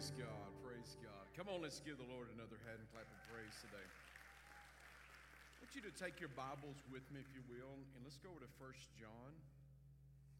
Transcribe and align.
Praise 0.00 0.16
God. 0.16 0.48
Praise 0.64 0.96
God. 1.04 1.24
Come 1.36 1.52
on, 1.52 1.60
let's 1.60 1.84
give 1.84 2.00
the 2.00 2.08
Lord 2.08 2.32
another 2.32 2.56
hand 2.64 2.80
and 2.80 2.88
clap 2.88 3.04
of 3.04 3.20
praise 3.28 3.52
today. 3.60 3.84
I 3.84 5.56
want 5.60 5.76
you 5.76 5.84
to 5.84 5.92
take 5.92 6.16
your 6.24 6.32
Bibles 6.32 6.80
with 6.88 7.04
me, 7.12 7.20
if 7.20 7.28
you 7.36 7.44
will, 7.44 7.76
and 7.92 8.00
let's 8.00 8.16
go 8.16 8.32
over 8.32 8.40
to 8.40 8.48
First 8.56 8.88
John. 8.96 9.36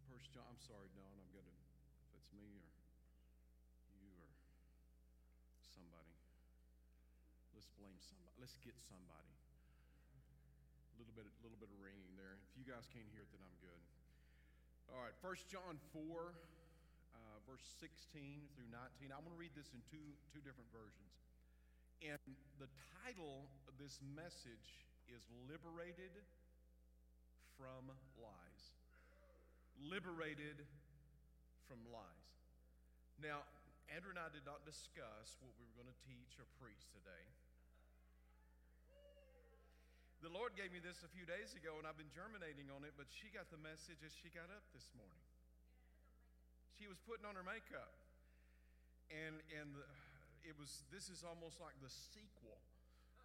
First 0.09 0.33
John. 0.33 0.49
I'm 0.49 0.65
sorry, 0.65 0.89
Don. 0.97 1.13
I'm 1.13 1.29
going 1.37 1.45
to, 1.45 1.57
if 2.09 2.25
it's 2.25 2.33
me 2.33 2.57
or 2.57 2.73
you 4.01 4.09
or 4.17 4.33
somebody. 5.69 6.17
Let's 7.53 7.69
blame 7.77 8.01
somebody. 8.01 8.33
Let's 8.41 8.57
get 8.65 8.81
somebody. 8.89 9.29
A 10.17 11.05
little 11.05 11.13
bit, 11.13 11.29
a 11.29 11.41
little 11.45 11.61
bit 11.61 11.69
of 11.69 11.77
ringing 11.85 12.17
there. 12.17 12.41
If 12.49 12.57
you 12.57 12.65
guys 12.65 12.89
can't 12.89 13.13
hear 13.13 13.29
it, 13.29 13.31
then 13.37 13.45
I'm 13.45 13.59
good. 13.61 13.81
All 14.89 15.05
right, 15.05 15.13
First 15.21 15.53
John 15.53 15.77
4 15.93 16.33
uh, 17.15 17.39
verse 17.47 17.65
16 17.79 18.51
through 18.55 18.71
19. 18.71 19.11
I'm 19.11 19.25
going 19.27 19.35
to 19.35 19.41
read 19.41 19.55
this 19.55 19.71
in 19.75 19.83
two, 19.91 20.15
two 20.31 20.43
different 20.43 20.71
versions. 20.71 21.13
And 22.01 22.21
the 22.57 22.71
title 23.05 23.51
of 23.69 23.77
this 23.77 24.01
message 24.01 24.89
is 25.11 25.21
Liberated 25.51 26.15
from 27.61 27.93
Lies. 28.17 28.65
Liberated 29.77 30.65
from 31.69 31.85
Lies. 31.93 32.31
Now, 33.21 33.45
Andrew 33.93 34.15
and 34.15 34.23
I 34.23 34.33
did 34.33 34.47
not 34.49 34.65
discuss 34.65 35.37
what 35.45 35.53
we 35.59 35.67
were 35.67 35.77
going 35.77 35.93
to 35.93 36.01
teach 36.07 36.39
or 36.41 36.47
preach 36.57 36.89
today. 36.95 37.27
The 40.21 40.29
Lord 40.29 40.53
gave 40.53 40.69
me 40.69 40.85
this 40.85 41.01
a 41.01 41.09
few 41.09 41.25
days 41.25 41.57
ago, 41.57 41.81
and 41.81 41.89
I've 41.89 41.97
been 41.97 42.13
germinating 42.13 42.69
on 42.69 42.85
it, 42.85 42.93
but 42.93 43.09
she 43.09 43.33
got 43.33 43.49
the 43.49 43.57
message 43.57 44.05
as 44.05 44.13
she 44.13 44.29
got 44.29 44.53
up 44.53 44.65
this 44.77 44.93
morning. 44.93 45.30
She 46.81 46.89
was 46.89 46.97
putting 47.05 47.29
on 47.29 47.37
her 47.37 47.45
makeup. 47.45 47.93
And, 49.13 49.37
and 49.61 49.77
the, 49.77 49.85
it 50.49 50.57
was, 50.57 50.81
this 50.89 51.13
is 51.13 51.21
almost 51.21 51.61
like 51.61 51.77
the 51.85 51.93
sequel 51.93 52.57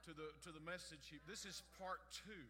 to 0.03 0.11
the, 0.11 0.35
to 0.43 0.51
the 0.51 0.59
message. 0.59 0.99
She, 1.07 1.23
this 1.23 1.47
is 1.47 1.63
part 1.79 2.03
two. 2.11 2.45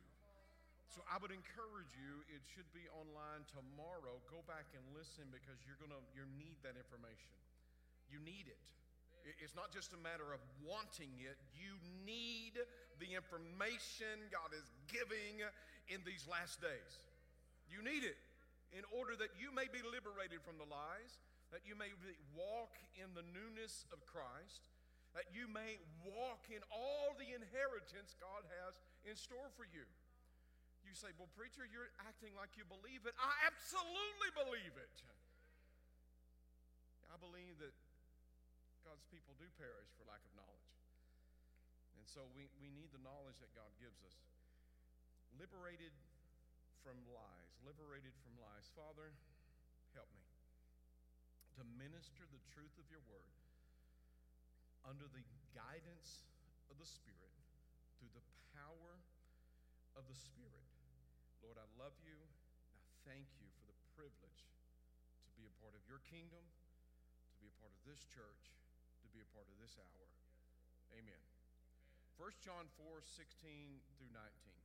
So 0.89 1.06
I 1.06 1.22
would 1.22 1.30
encourage 1.30 1.94
you, 1.94 2.26
it 2.33 2.42
should 2.58 2.66
be 2.73 2.89
online 2.89 3.45
tomorrow. 3.53 4.17
Go 4.33 4.42
back 4.50 4.66
and 4.73 4.81
listen 4.98 5.30
because 5.30 5.61
you're 5.70 5.78
going 5.78 5.94
to 5.94 6.02
you 6.17 6.26
need 6.42 6.58
that 6.66 6.73
information. 6.73 7.38
You 8.09 8.17
need 8.26 8.50
it. 8.50 8.58
It's 9.42 9.53
not 9.53 9.73
just 9.73 9.94
a 9.94 10.02
matter 10.02 10.33
of 10.33 10.42
wanting 10.61 11.09
it, 11.17 11.38
you 11.58 11.73
need 12.06 12.61
the 13.02 13.09
information 13.17 14.22
God 14.30 14.53
is 14.53 14.70
giving 14.86 15.42
in 15.89 16.06
these 16.06 16.30
last 16.30 16.61
days. 16.61 16.94
You 17.66 17.81
need 17.81 18.06
it 18.06 18.17
in 18.76 18.84
order 18.92 19.16
that 19.16 19.31
you 19.40 19.56
may 19.56 19.72
be 19.72 19.80
liberated 19.80 20.44
from 20.44 20.59
the 20.59 20.68
lies, 20.68 21.23
that 21.56 21.64
you 21.64 21.80
may 21.80 21.95
walk 22.36 22.76
in 23.00 23.08
the 23.16 23.23
newness 23.32 23.88
of 23.95 24.04
Christ, 24.04 24.67
that 25.16 25.32
you 25.32 25.48
may 25.48 25.80
walk 26.04 26.44
in 26.52 26.59
all 26.67 27.16
the 27.16 27.32
inheritance 27.32 28.20
God 28.20 28.44
has 28.59 28.76
in 29.08 29.16
store 29.16 29.48
for 29.56 29.64
you. 29.64 29.88
You 30.84 30.92
say, 30.92 31.16
Well, 31.16 31.32
preacher, 31.34 31.64
you're 31.64 31.90
acting 32.04 32.36
like 32.36 32.54
you 32.59 32.67
believe 32.67 33.08
it. 33.08 33.16
I 33.16 33.32
absolutely 33.48 34.32
believe 34.36 34.76
it. 34.76 34.95
I 37.10 37.16
believe 37.17 37.56
that 37.64 37.72
God's 38.84 39.08
people 39.08 39.34
do 39.39 39.48
perish 39.56 39.88
for 39.95 40.04
lack 40.04 40.22
of 40.28 40.36
knowledge. 40.36 40.72
And 41.95 42.04
so 42.06 42.28
we, 42.36 42.52
we 42.60 42.67
need 42.70 42.92
the 42.92 43.02
knowledge 43.02 43.39
that 43.39 43.50
God 43.56 43.72
gives 43.80 43.98
us. 44.04 44.20
Liberated 45.39 45.95
from 46.86 47.02
lies, 47.09 47.50
liberated 47.66 48.14
from 48.22 48.38
lies. 48.38 48.69
Father, 48.78 49.09
help 49.97 50.05
me 50.14 50.22
to 51.58 51.66
minister 51.81 52.30
the 52.30 52.45
truth 52.53 52.77
of 52.77 52.86
your 52.94 53.02
word 53.09 53.33
under 54.86 55.09
the 55.09 55.25
guidance 55.58 56.30
of 56.70 56.77
the 56.77 56.86
Spirit 56.86 57.33
through 57.98 58.14
the 58.14 58.21
power 58.54 59.02
of 59.98 60.05
the 60.05 60.14
Spirit. 60.14 60.70
Lord, 61.42 61.58
I 61.58 61.65
love 61.73 61.98
you 62.05 62.21
and 62.21 62.30
I 62.30 62.86
thank 63.10 63.33
you 63.42 63.49
for 63.58 63.65
the 63.65 63.77
privilege 63.98 64.45
to 65.26 65.31
be 65.33 65.49
a 65.49 65.55
part 65.58 65.73
of 65.73 65.81
your 65.89 66.05
kingdom, 66.05 66.45
to 66.45 67.36
be 67.42 67.49
a 67.49 67.58
part 67.58 67.73
of 67.73 67.81
this 67.89 68.05
church, 68.14 68.54
to 69.02 69.10
be 69.10 69.26
a 69.26 69.30
part 69.33 69.49
of 69.49 69.58
this 69.58 69.73
hour. 69.81 70.05
Amen. 70.93 71.23
1 72.21 72.30
John 72.45 72.70
4 72.77 73.02
16 73.02 73.81
through 73.98 74.14
19. 74.14 74.64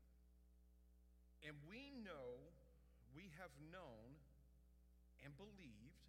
And 1.47 1.57
we 1.69 1.93
know, 2.05 2.53
we 3.17 3.33
have 3.41 3.53
known 3.73 4.19
and 5.25 5.33
believed 5.37 6.01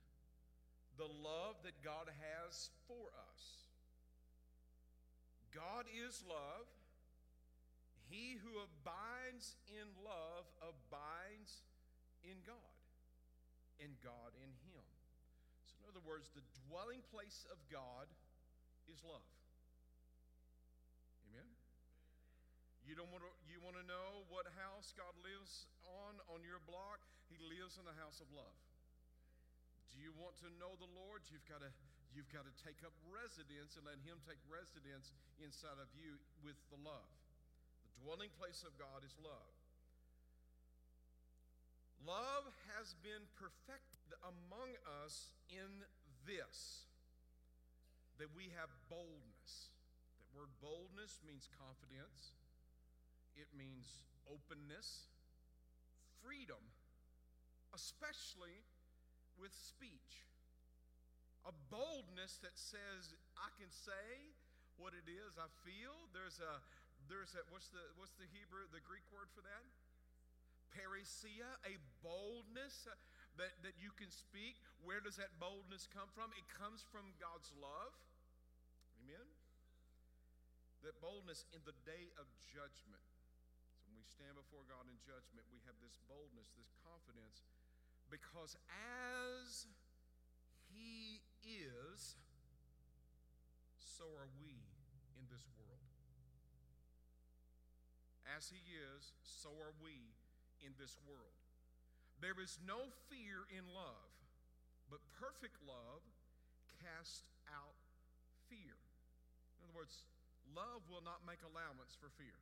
the 0.97 1.08
love 1.08 1.56
that 1.64 1.80
God 1.84 2.12
has 2.12 2.69
for 2.88 3.09
us. 3.31 3.42
God 5.56 5.88
is 5.92 6.24
love. 6.28 6.68
He 8.12 8.36
who 8.44 8.59
abides 8.59 9.56
in 9.72 9.88
love 10.03 10.47
abides 10.59 11.63
in 12.28 12.36
God, 12.44 12.75
and 13.80 13.96
God 14.03 14.36
in 14.36 14.52
him. 14.68 14.86
So, 15.63 15.80
in 15.80 15.88
other 15.88 16.03
words, 16.03 16.28
the 16.36 16.44
dwelling 16.68 17.02
place 17.08 17.48
of 17.48 17.58
God 17.72 18.12
is 18.92 19.00
love. 19.08 19.24
You 22.91 23.00
don't 23.00 23.16
want 23.16 23.24
to 23.24 23.31
you 23.47 23.63
want 23.63 23.79
to 23.79 23.88
know 23.88 24.28
what 24.28 24.44
house 24.59 24.91
God 25.00 25.16
lives 25.24 25.63
on 26.03 26.19
on 26.28 26.44
your 26.44 26.59
block? 26.68 27.00
He 27.31 27.40
lives 27.40 27.79
in 27.79 27.88
the 27.88 27.96
house 27.96 28.19
of 28.19 28.28
love. 28.35 28.59
Do 29.96 30.03
you 30.03 30.12
want 30.19 30.35
to 30.44 30.52
know 30.59 30.75
the 30.75 30.91
Lord? 30.91 31.24
You've 31.31 31.47
got 31.47 31.63
to 31.63 31.72
you've 32.12 32.28
got 32.35 32.44
to 32.44 32.51
take 32.59 32.84
up 32.84 32.91
residence 33.07 33.80
and 33.80 33.88
let 33.88 33.96
him 34.03 34.19
take 34.28 34.44
residence 34.44 35.16
inside 35.40 35.80
of 35.80 35.88
you 35.96 36.19
with 36.44 36.59
the 36.68 36.75
love. 36.84 37.07
The 37.88 38.03
dwelling 38.03 38.28
place 38.35 38.59
of 38.68 38.75
God 38.75 39.07
is 39.07 39.16
love. 39.24 39.56
Love 42.03 42.51
has 42.75 42.91
been 43.00 43.24
perfected 43.40 44.12
among 44.19 44.75
us 45.00 45.31
in 45.47 45.88
this 46.28 46.91
that 48.19 48.35
we 48.35 48.51
have 48.59 48.68
boldness. 48.91 49.72
That 50.19 50.28
word 50.35 50.51
boldness 50.59 51.24
means 51.24 51.47
confidence 51.56 52.35
it 53.41 53.50
means 53.57 54.06
openness, 54.29 55.09
freedom, 56.22 56.62
especially 57.74 58.62
with 59.41 59.50
speech. 59.57 60.29
A 61.50 61.53
boldness 61.74 62.38
that 62.46 62.53
says, 62.53 63.18
I 63.34 63.50
can 63.57 63.74
say 63.74 64.38
what 64.78 64.94
it 64.94 65.09
is 65.09 65.41
I 65.41 65.50
feel. 65.66 66.06
There's 66.13 66.38
a, 66.38 66.62
there's 67.09 67.34
a, 67.34 67.41
what's 67.50 67.74
the, 67.74 67.81
what's 67.97 68.13
the 68.22 68.30
Hebrew, 68.30 68.69
the 68.69 68.84
Greek 68.85 69.06
word 69.09 69.34
for 69.34 69.41
that? 69.41 69.66
Parrhesia, 70.78 71.50
a 71.66 71.81
boldness 72.06 72.85
that, 73.41 73.57
that 73.66 73.75
you 73.81 73.90
can 73.97 74.13
speak. 74.13 74.62
Where 74.85 75.01
does 75.01 75.18
that 75.18 75.34
boldness 75.41 75.90
come 75.90 76.07
from? 76.13 76.30
It 76.38 76.46
comes 76.47 76.85
from 76.94 77.12
God's 77.18 77.50
love. 77.57 77.91
Amen? 79.01 79.28
That 80.85 80.96
boldness 81.01 81.50
in 81.51 81.66
the 81.66 81.75
day 81.84 82.13
of 82.22 82.30
judgment 82.53 83.01
we 84.01 84.09
stand 84.09 84.34
before 84.34 84.66
God 84.66 84.89
in 84.89 84.97
judgment, 85.06 85.45
we 85.53 85.62
have 85.69 85.78
this 85.78 86.01
boldness, 86.09 86.50
this 86.57 86.73
confidence, 86.81 87.45
because 88.09 88.57
as 88.73 89.69
He 90.73 91.22
is, 91.45 92.17
so 93.78 94.09
are 94.17 94.34
we 94.41 94.57
in 95.22 95.29
this 95.29 95.45
world. 95.53 95.85
As 98.25 98.50
He 98.50 98.73
is, 98.73 99.13
so 99.22 99.53
are 99.62 99.78
we 99.78 100.18
in 100.66 100.73
this 100.81 100.97
world. 101.06 101.38
There 102.18 102.41
is 102.41 102.57
no 102.66 102.89
fear 103.06 103.45
in 103.54 103.69
love, 103.69 104.09
but 104.89 105.06
perfect 105.13 105.62
love 105.62 106.01
casts 106.81 107.30
out 107.54 107.77
fear. 108.50 108.81
In 109.62 109.69
other 109.69 109.77
words, 109.77 110.01
love 110.57 110.89
will 110.89 111.06
not 111.06 111.21
make 111.21 111.45
allowance 111.45 111.94
for 111.94 112.09
fear 112.18 112.42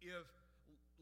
if 0.00 0.28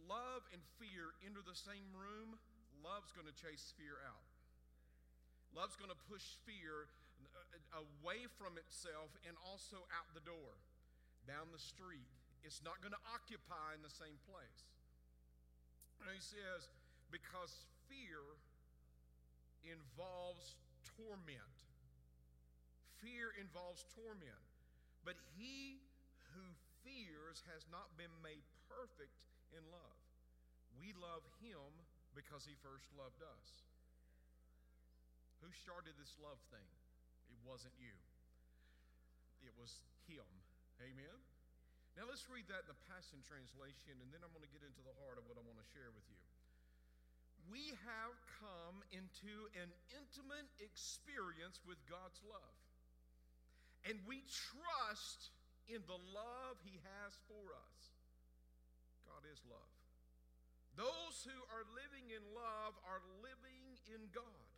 love 0.08 0.44
and 0.52 0.60
fear 0.78 1.16
enter 1.24 1.42
the 1.42 1.56
same 1.56 1.88
room, 1.94 2.36
love's 2.82 3.10
going 3.16 3.28
to 3.28 3.36
chase 3.36 3.72
fear 3.78 4.00
out. 4.04 4.26
Love's 5.54 5.78
going 5.78 5.92
to 5.92 6.02
push 6.10 6.36
fear 6.42 6.90
uh, 7.34 7.78
away 7.86 8.26
from 8.36 8.58
itself 8.58 9.14
and 9.22 9.38
also 9.46 9.86
out 9.94 10.10
the 10.12 10.24
door, 10.26 10.58
down 11.24 11.48
the 11.54 11.62
street. 11.62 12.10
It's 12.42 12.60
not 12.60 12.82
going 12.82 12.92
to 12.92 13.04
occupy 13.08 13.72
in 13.72 13.80
the 13.80 13.92
same 13.92 14.18
place. 14.28 14.68
And 16.02 16.12
he 16.12 16.20
says, 16.20 16.68
because 17.08 17.64
fear 17.88 18.20
involves 19.64 20.58
torment. 20.98 21.56
Fear 23.00 23.32
involves 23.40 23.86
torment. 23.96 24.44
But 25.06 25.16
he 25.38 25.80
who 26.36 26.44
fears 26.84 27.40
has 27.48 27.64
not 27.72 27.94
been 27.96 28.12
made 28.20 28.44
perfect 28.74 29.14
in 29.54 29.62
love. 29.70 29.98
We 30.74 30.90
love 30.98 31.22
him 31.38 31.70
because 32.18 32.42
he 32.42 32.58
first 32.60 32.90
loved 32.98 33.22
us. 33.22 33.64
Who 35.44 35.52
started 35.60 35.94
this 36.00 36.16
love 36.18 36.40
thing? 36.48 36.70
It 37.28 37.36
wasn't 37.44 37.76
you, 37.76 37.92
it 39.44 39.52
was 39.60 39.84
Him. 40.08 40.24
Amen? 40.80 41.18
Now 41.94 42.10
let's 42.10 42.26
read 42.26 42.50
that 42.50 42.66
in 42.66 42.70
the 42.72 42.80
Passion 42.90 43.22
Translation, 43.22 43.94
and 44.02 44.08
then 44.10 44.24
I'm 44.24 44.32
going 44.34 44.42
to 44.42 44.50
get 44.50 44.66
into 44.66 44.82
the 44.82 44.96
heart 45.04 45.20
of 45.20 45.28
what 45.30 45.38
I 45.38 45.44
want 45.46 45.60
to 45.62 45.68
share 45.70 45.94
with 45.94 46.02
you. 46.10 46.18
We 47.46 47.76
have 47.86 48.16
come 48.40 48.82
into 48.90 49.52
an 49.54 49.70
intimate 49.94 50.48
experience 50.58 51.62
with 51.62 51.78
God's 51.86 52.18
love. 52.24 52.56
And 53.84 54.00
we 54.08 54.24
trust 54.26 55.30
in 55.68 55.84
the 55.84 56.00
love 56.10 56.56
He 56.64 56.80
has 56.82 57.12
for 57.28 57.52
us. 57.52 57.93
God 59.24 59.32
is 59.32 59.40
love. 59.48 59.72
Those 60.76 61.24
who 61.24 61.38
are 61.48 61.64
living 61.72 62.12
in 62.12 62.20
love 62.36 62.76
are 62.84 63.00
living 63.24 63.80
in 63.88 64.12
God, 64.12 64.52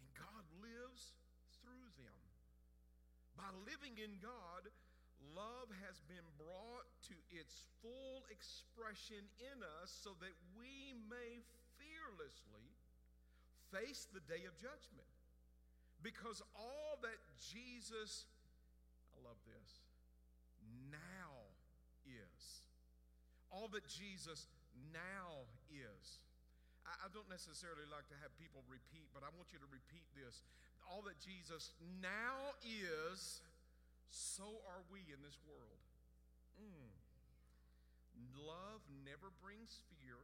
and 0.00 0.08
God 0.16 0.44
lives 0.64 1.12
through 1.60 1.88
them. 2.00 2.20
By 3.36 3.52
living 3.68 4.00
in 4.00 4.16
God, 4.24 4.72
love 5.36 5.68
has 5.84 6.00
been 6.08 6.24
brought 6.40 6.88
to 7.12 7.16
its 7.28 7.68
full 7.84 8.24
expression 8.32 9.20
in 9.36 9.60
us 9.84 9.92
so 9.92 10.16
that 10.24 10.32
we 10.56 10.96
may 11.12 11.44
fearlessly 11.76 12.72
face 13.68 14.08
the 14.08 14.24
day 14.24 14.48
of 14.48 14.56
judgment. 14.56 15.12
Because 16.00 16.40
all 16.56 16.96
that 17.04 17.20
Jesus, 17.36 18.24
I 19.12 19.20
love 19.20 19.36
this, 19.44 19.84
now 20.88 21.52
is. 22.08 22.69
All 23.50 23.68
that 23.74 23.86
Jesus 23.86 24.46
now 24.94 25.50
is. 25.70 26.22
I, 26.86 27.06
I 27.06 27.08
don't 27.10 27.28
necessarily 27.28 27.86
like 27.90 28.06
to 28.14 28.18
have 28.22 28.30
people 28.38 28.62
repeat, 28.70 29.10
but 29.10 29.26
I 29.26 29.30
want 29.34 29.50
you 29.50 29.60
to 29.60 29.70
repeat 29.70 30.06
this. 30.14 30.42
All 30.86 31.02
that 31.06 31.18
Jesus 31.22 31.74
now 32.02 32.56
is, 32.62 33.42
so 34.10 34.62
are 34.66 34.82
we 34.90 35.02
in 35.10 35.20
this 35.22 35.38
world. 35.46 35.82
Mm. 36.58 36.90
Love 38.42 38.82
never 39.06 39.30
brings 39.42 39.82
fear 39.94 40.18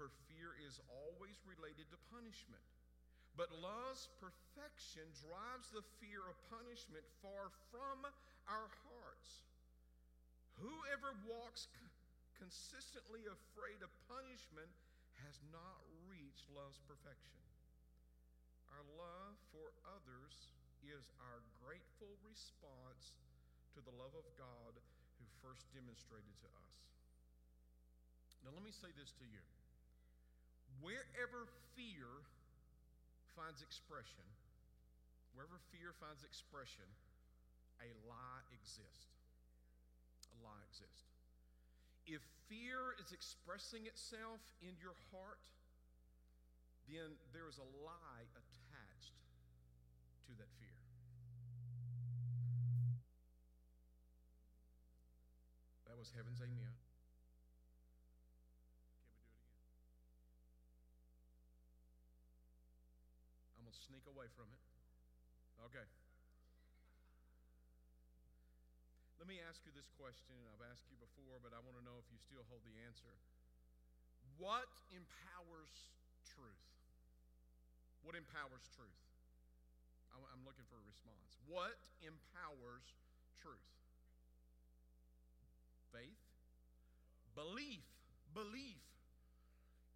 for 0.00 0.08
fear 0.32 0.56
is 0.64 0.80
always 0.88 1.36
related 1.44 1.84
to 1.92 2.08
punishment. 2.08 2.64
But 3.36 3.52
love's 3.52 4.08
perfection 4.16 5.04
drives 5.20 5.68
the 5.76 5.84
fear 6.00 6.24
of 6.24 6.40
punishment 6.48 7.04
far 7.20 7.52
from 7.68 8.08
our 8.48 8.68
hearts. 8.88 9.44
Whoever 10.56 11.12
walks 11.28 11.68
consistently 12.40 13.28
afraid 13.28 13.84
of 13.84 13.92
punishment 14.08 14.72
has 15.20 15.36
not 15.52 15.84
reached 16.08 16.48
love's 16.56 16.80
perfection. 16.88 17.36
Our 18.72 18.84
love 18.96 19.36
for 19.52 19.76
others 19.84 20.48
is 20.80 21.12
our 21.20 21.44
grateful 21.60 22.16
response 22.24 23.20
to 23.76 23.84
the 23.84 23.92
love 23.92 24.16
of 24.16 24.24
God 24.40 24.72
who 25.20 25.26
first 25.44 25.68
demonstrated 25.76 26.32
to 26.40 26.48
us. 26.48 26.72
Now, 28.40 28.56
let 28.56 28.64
me 28.64 28.72
say 28.72 28.88
this 28.96 29.12
to 29.20 29.26
you. 29.28 29.44
Wherever 30.80 31.44
fear 31.76 32.08
finds 33.36 33.60
expression, 33.60 34.24
wherever 35.36 35.60
fear 35.68 35.92
finds 36.00 36.24
expression, 36.24 36.88
a 37.84 37.92
lie 38.08 38.44
exists. 38.56 39.12
A 40.32 40.36
lie 40.40 40.64
exists. 40.72 41.09
If 42.10 42.26
fear 42.50 42.98
is 42.98 43.14
expressing 43.14 43.86
itself 43.86 44.42
in 44.58 44.74
your 44.82 44.98
heart, 45.14 45.38
then 46.90 47.14
there 47.30 47.46
is 47.46 47.62
a 47.62 47.68
lie 47.86 48.26
attached 48.34 49.14
to 50.26 50.34
that 50.42 50.50
fear. 50.58 50.74
That 55.86 55.94
was 55.94 56.10
heaven's 56.10 56.42
amen. 56.42 56.74
Can 58.18 58.34
we 58.42 58.74
do 59.70 59.94
it 59.94 60.02
again? 60.02 60.18
I'm 63.54 63.62
going 63.62 63.70
to 63.70 63.78
sneak 63.86 64.02
away 64.10 64.26
from 64.34 64.50
it. 64.50 64.58
Okay. 65.70 65.86
Me 69.30 69.38
ask 69.46 69.62
you 69.62 69.70
this 69.70 69.86
question, 69.94 70.34
and 70.34 70.50
I've 70.50 70.66
asked 70.74 70.90
you 70.90 70.98
before, 70.98 71.38
but 71.38 71.54
I 71.54 71.62
want 71.62 71.78
to 71.78 71.84
know 71.86 72.02
if 72.02 72.10
you 72.10 72.18
still 72.18 72.42
hold 72.50 72.66
the 72.66 72.74
answer. 72.82 73.14
What 74.42 74.66
empowers 74.90 75.70
truth? 76.26 76.66
What 78.02 78.18
empowers 78.18 78.66
truth? 78.74 78.98
I'm 80.10 80.42
looking 80.42 80.66
for 80.66 80.74
a 80.74 80.82
response. 80.82 81.38
What 81.46 81.78
empowers 82.02 82.82
truth? 83.38 83.70
Faith? 85.94 86.18
Belief. 87.38 87.86
Belief. 88.34 88.82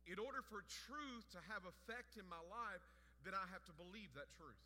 In 0.07 0.23
order 0.23 0.47
for 0.47 0.63
truth 0.87 1.27
to 1.35 1.43
have 1.51 1.67
effect 1.67 2.15
in 2.15 2.27
my 2.31 2.39
life, 2.47 2.87
then 3.27 3.35
I 3.35 3.51
have 3.51 3.67
to 3.67 3.75
believe 3.75 4.15
that 4.15 4.31
truth. 4.39 4.63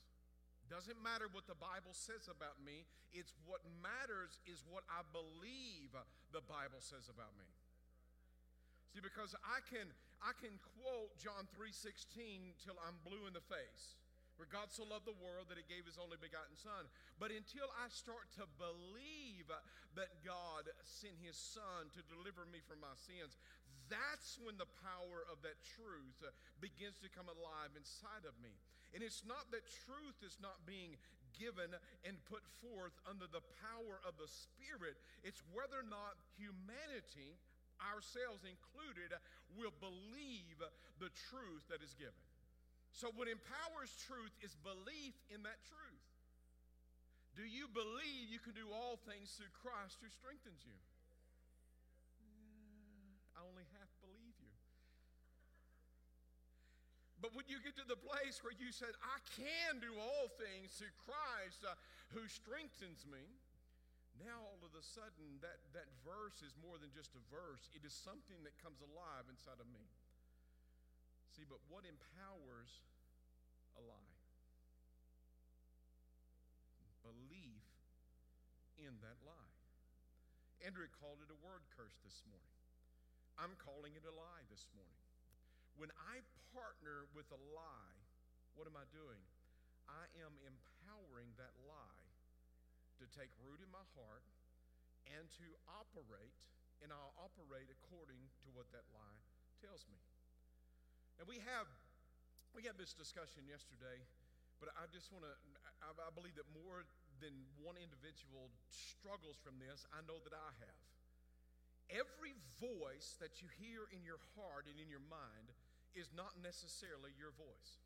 Doesn't 0.68 1.00
matter 1.00 1.32
what 1.32 1.48
the 1.48 1.56
Bible 1.56 1.96
says 1.96 2.28
about 2.28 2.60
me, 2.60 2.84
it's 3.12 3.32
what 3.48 3.64
matters 3.80 4.36
is 4.44 4.64
what 4.68 4.84
I 4.92 5.00
believe 5.16 5.96
the 6.32 6.44
Bible 6.44 6.84
says 6.84 7.08
about 7.08 7.32
me. 7.40 7.48
See, 8.92 9.00
because 9.00 9.32
I 9.44 9.64
can 9.64 9.88
I 10.20 10.36
can 10.36 10.60
quote 10.76 11.16
John 11.16 11.48
3:16 11.56 12.56
till 12.60 12.76
I'm 12.84 13.00
blue 13.04 13.24
in 13.24 13.32
the 13.32 13.44
face. 13.44 13.96
Where 14.38 14.46
God 14.46 14.70
so 14.70 14.86
loved 14.86 15.02
the 15.02 15.18
world 15.18 15.50
that 15.50 15.58
he 15.58 15.66
gave 15.66 15.82
his 15.82 15.98
only 15.98 16.14
begotten 16.14 16.54
son. 16.54 16.86
But 17.18 17.34
until 17.34 17.66
I 17.74 17.90
start 17.90 18.30
to 18.38 18.46
believe 18.54 19.50
that 19.98 20.22
God 20.22 20.70
sent 20.86 21.18
his 21.18 21.34
son 21.34 21.90
to 21.98 22.06
deliver 22.06 22.46
me 22.46 22.62
from 22.62 22.78
my 22.78 22.94
sins, 22.94 23.34
that's 23.90 24.38
when 24.38 24.54
the 24.54 24.70
power 24.78 25.26
of 25.26 25.42
that 25.42 25.58
truth 25.74 26.22
begins 26.62 27.02
to 27.02 27.10
come 27.10 27.26
alive 27.26 27.74
inside 27.74 28.22
of 28.22 28.38
me. 28.38 28.54
And 28.94 29.02
it's 29.02 29.26
not 29.26 29.50
that 29.50 29.66
truth 29.84 30.22
is 30.22 30.38
not 30.38 30.64
being 30.64 30.96
given 31.36 31.74
and 32.06 32.16
put 32.30 32.46
forth 32.62 32.94
under 33.04 33.26
the 33.28 33.44
power 33.60 34.00
of 34.06 34.16
the 34.18 34.30
Spirit, 34.30 34.96
it's 35.22 35.42
whether 35.54 35.82
or 35.82 35.86
not 35.86 36.18
humanity, 36.34 37.38
ourselves 37.78 38.42
included, 38.42 39.14
will 39.54 39.74
believe 39.78 40.58
the 40.98 41.12
truth 41.30 41.62
that 41.70 41.84
is 41.84 41.94
given. 41.94 42.16
So, 42.92 43.12
what 43.14 43.28
empowers 43.30 43.94
truth 44.06 44.34
is 44.42 44.56
belief 44.64 45.14
in 45.30 45.42
that 45.46 45.60
truth. 45.68 46.06
Do 47.38 47.46
you 47.46 47.70
believe 47.70 48.26
you 48.26 48.42
can 48.42 48.56
do 48.58 48.66
all 48.74 48.98
things 49.06 49.30
through 49.38 49.54
Christ 49.62 50.02
who 50.02 50.10
strengthens 50.10 50.66
you? 50.66 50.74
I 53.38 53.46
only 53.46 53.62
half 53.78 53.86
believe 54.02 54.34
you. 54.42 54.50
But 57.22 57.34
when 57.38 57.46
you 57.46 57.62
get 57.62 57.78
to 57.78 57.86
the 57.86 57.98
place 57.98 58.42
where 58.42 58.54
you 58.58 58.74
said, 58.74 58.90
I 59.02 59.18
can 59.38 59.78
do 59.78 59.94
all 59.98 60.30
things 60.34 60.74
through 60.74 60.94
Christ 61.06 61.62
uh, 61.66 61.78
who 62.14 62.26
strengthens 62.26 63.06
me, 63.06 63.22
now 64.18 64.38
all 64.42 64.62
of 64.66 64.74
a 64.74 64.82
sudden 64.82 65.38
that, 65.42 65.62
that 65.74 65.86
verse 66.02 66.42
is 66.42 66.54
more 66.58 66.78
than 66.78 66.90
just 66.90 67.14
a 67.14 67.22
verse. 67.30 67.70
It 67.74 67.86
is 67.86 67.94
something 67.94 68.42
that 68.42 68.58
comes 68.58 68.82
alive 68.82 69.26
inside 69.30 69.62
of 69.62 69.70
me. 69.70 69.86
See, 71.38 71.46
but 71.46 71.62
what 71.70 71.86
empowers 71.86 72.82
a 73.78 73.82
lie? 73.86 74.18
Belief 77.06 77.62
in 78.74 78.98
that 79.06 79.22
lie. 79.22 79.54
Andrew 80.66 80.90
called 80.98 81.22
it 81.22 81.30
a 81.30 81.38
word 81.38 81.62
curse 81.78 81.94
this 82.02 82.26
morning. 82.26 82.58
I'm 83.38 83.54
calling 83.62 83.94
it 83.94 84.02
a 84.02 84.10
lie 84.10 84.42
this 84.50 84.66
morning. 84.74 84.98
When 85.78 85.94
I 86.10 86.26
partner 86.50 87.06
with 87.14 87.30
a 87.30 87.38
lie, 87.54 87.98
what 88.58 88.66
am 88.66 88.74
I 88.74 88.90
doing? 88.90 89.22
I 89.86 90.10
am 90.18 90.34
empowering 90.42 91.38
that 91.38 91.54
lie 91.70 92.10
to 92.98 93.06
take 93.14 93.30
root 93.38 93.62
in 93.62 93.70
my 93.70 93.86
heart 93.94 94.26
and 95.06 95.30
to 95.38 95.46
operate, 95.70 96.34
and 96.82 96.90
I'll 96.90 97.14
operate 97.14 97.70
according 97.70 98.26
to 98.42 98.50
what 98.50 98.66
that 98.74 98.90
lie 98.90 99.22
tells 99.62 99.86
me. 99.86 100.02
And 101.18 101.26
we 101.26 101.42
have 101.44 101.66
we 102.56 102.64
had 102.64 102.78
this 102.80 102.94
discussion 102.96 103.44
yesterday, 103.44 104.00
but 104.62 104.72
I 104.78 104.86
just 104.90 105.10
want 105.10 105.26
to 105.26 105.34
I, 105.82 105.90
I 105.94 106.10
believe 106.14 106.34
that 106.38 106.48
more 106.54 106.86
than 107.18 107.34
one 107.58 107.74
individual 107.78 108.50
struggles 108.70 109.38
from 109.42 109.58
this. 109.58 109.82
I 109.90 110.02
know 110.06 110.22
that 110.22 110.34
I 110.34 110.50
have. 110.62 110.80
Every 111.88 112.36
voice 112.60 113.16
that 113.18 113.40
you 113.40 113.48
hear 113.58 113.88
in 113.90 114.04
your 114.04 114.20
heart 114.36 114.68
and 114.68 114.76
in 114.76 114.92
your 114.92 115.02
mind 115.08 115.50
is 115.96 116.12
not 116.12 116.36
necessarily 116.38 117.16
your 117.16 117.32
voice. 117.34 117.80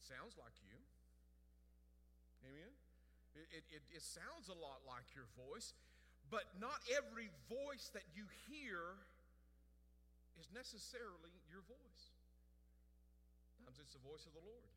Sounds 0.00 0.34
like 0.40 0.56
you. 0.64 0.74
Amen? 2.42 2.72
It, 3.36 3.62
it, 3.70 3.84
it, 3.94 4.02
sounds 4.02 4.50
a 4.50 4.56
lot 4.56 4.82
like 4.88 5.06
your 5.14 5.28
voice, 5.38 5.76
but 6.32 6.50
not 6.58 6.82
every 6.90 7.30
voice 7.46 7.92
that 7.94 8.02
you 8.16 8.26
hear 8.48 8.98
is 10.40 10.48
necessarily 10.56 11.36
your 11.52 11.60
voice. 11.68 12.04
Sometimes 13.60 13.76
it's 13.76 13.92
the 13.92 14.00
voice 14.00 14.24
of 14.24 14.32
the 14.32 14.40
Lord. 14.40 14.72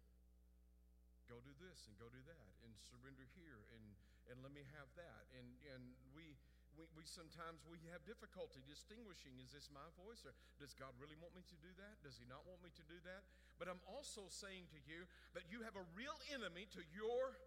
go 1.31 1.39
do 1.39 1.55
this 1.63 1.87
and 1.87 1.95
go 1.95 2.11
do 2.11 2.19
that 2.27 2.51
and 2.67 2.75
surrender 2.83 3.23
here 3.39 3.63
and, 3.71 3.85
and 4.27 4.43
let 4.43 4.51
me 4.51 4.67
have 4.75 4.91
that. 4.99 5.23
And, 5.39 5.47
and 5.71 5.95
we, 6.11 6.35
we, 6.75 6.83
we 6.99 7.07
sometimes 7.07 7.63
we 7.71 7.79
have 7.95 8.03
difficulty 8.03 8.59
distinguishing 8.67 9.39
is 9.39 9.55
this 9.55 9.71
my 9.71 9.87
voice 10.03 10.27
or 10.27 10.35
does 10.59 10.75
god 10.75 10.91
really 10.99 11.15
want 11.21 11.31
me 11.37 11.45
to 11.47 11.57
do 11.61 11.69
that 11.77 12.01
does 12.01 12.17
he 12.17 12.25
not 12.25 12.41
want 12.49 12.59
me 12.65 12.73
to 12.73 12.85
do 12.89 12.97
that 13.05 13.21
but 13.61 13.69
i'm 13.69 13.81
also 13.85 14.25
saying 14.25 14.65
to 14.73 14.81
you 14.89 15.05
that 15.37 15.45
you 15.53 15.61
have 15.61 15.77
a 15.77 15.85
real 15.93 16.17
enemy 16.33 16.65
to 16.73 16.81
your 16.89 17.37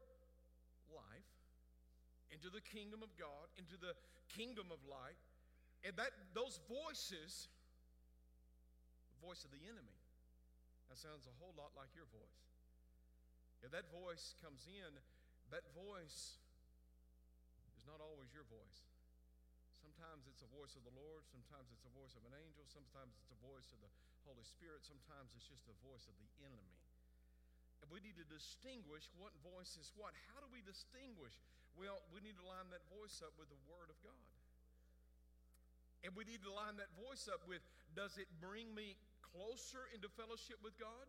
life 0.94 1.30
into 2.30 2.46
the 2.54 2.62
kingdom 2.62 3.02
of 3.02 3.10
god 3.18 3.50
into 3.58 3.74
the 3.74 3.98
kingdom 4.30 4.70
of 4.70 4.78
light 4.86 5.18
and 5.82 5.98
that 5.98 6.14
those 6.30 6.62
voices 6.70 7.50
voice 9.22 9.44
of 9.44 9.50
the 9.50 9.62
enemy 9.66 9.96
that 10.88 10.98
sounds 10.98 11.26
a 11.26 11.34
whole 11.40 11.54
lot 11.56 11.72
like 11.74 11.90
your 11.96 12.08
voice 12.12 12.40
if 13.64 13.70
that 13.72 13.88
voice 13.90 14.36
comes 14.40 14.68
in 14.68 14.92
that 15.50 15.64
voice 15.72 16.38
is 17.76 17.84
not 17.86 18.00
always 18.00 18.30
your 18.34 18.46
voice 18.48 18.86
Sometimes 19.86 20.26
it's 20.26 20.42
a 20.42 20.50
voice 20.50 20.74
of 20.74 20.82
the 20.82 20.92
Lord, 20.98 21.22
sometimes 21.30 21.70
it's 21.70 21.86
a 21.86 21.94
voice 21.94 22.12
of 22.18 22.26
an 22.26 22.34
angel, 22.36 22.66
sometimes 22.68 23.14
it's 23.16 23.32
a 23.32 23.38
voice 23.38 23.70
of 23.70 23.78
the 23.80 23.88
Holy 24.26 24.42
Spirit, 24.42 24.82
sometimes 24.82 25.30
it's 25.32 25.46
just 25.46 25.64
a 25.70 25.76
voice 25.86 26.04
of 26.10 26.18
the 26.18 26.28
enemy. 26.42 26.74
And 27.80 27.86
we 27.88 28.02
need 28.02 28.18
to 28.18 28.26
distinguish 28.26 29.06
what 29.14 29.30
voice 29.46 29.78
is 29.78 29.94
what. 29.94 30.10
How 30.28 30.42
do 30.42 30.50
we 30.50 30.58
distinguish? 30.66 31.38
Well, 31.78 32.02
we 32.10 32.18
need 32.18 32.34
to 32.34 32.44
line 32.44 32.66
that 32.74 32.82
voice 32.90 33.22
up 33.22 33.30
with 33.38 33.46
the 33.46 33.60
Word 33.70 33.88
of 33.88 33.96
God. 34.02 34.26
And 36.02 36.10
we 36.18 36.26
need 36.26 36.42
to 36.42 36.52
line 36.52 36.76
that 36.82 36.90
voice 36.98 37.30
up 37.30 37.46
with 37.46 37.62
does 37.94 38.18
it 38.18 38.26
bring 38.42 38.68
me 38.74 38.98
closer 39.20 39.88
into 39.92 40.08
fellowship 40.16 40.60
with 40.60 40.76
God? 40.80 41.06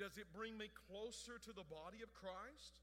Does 0.00 0.16
it 0.16 0.28
bring 0.32 0.56
me 0.56 0.72
closer 0.88 1.36
to 1.36 1.52
the 1.52 1.66
body 1.68 2.00
of 2.00 2.12
Christ? 2.16 2.80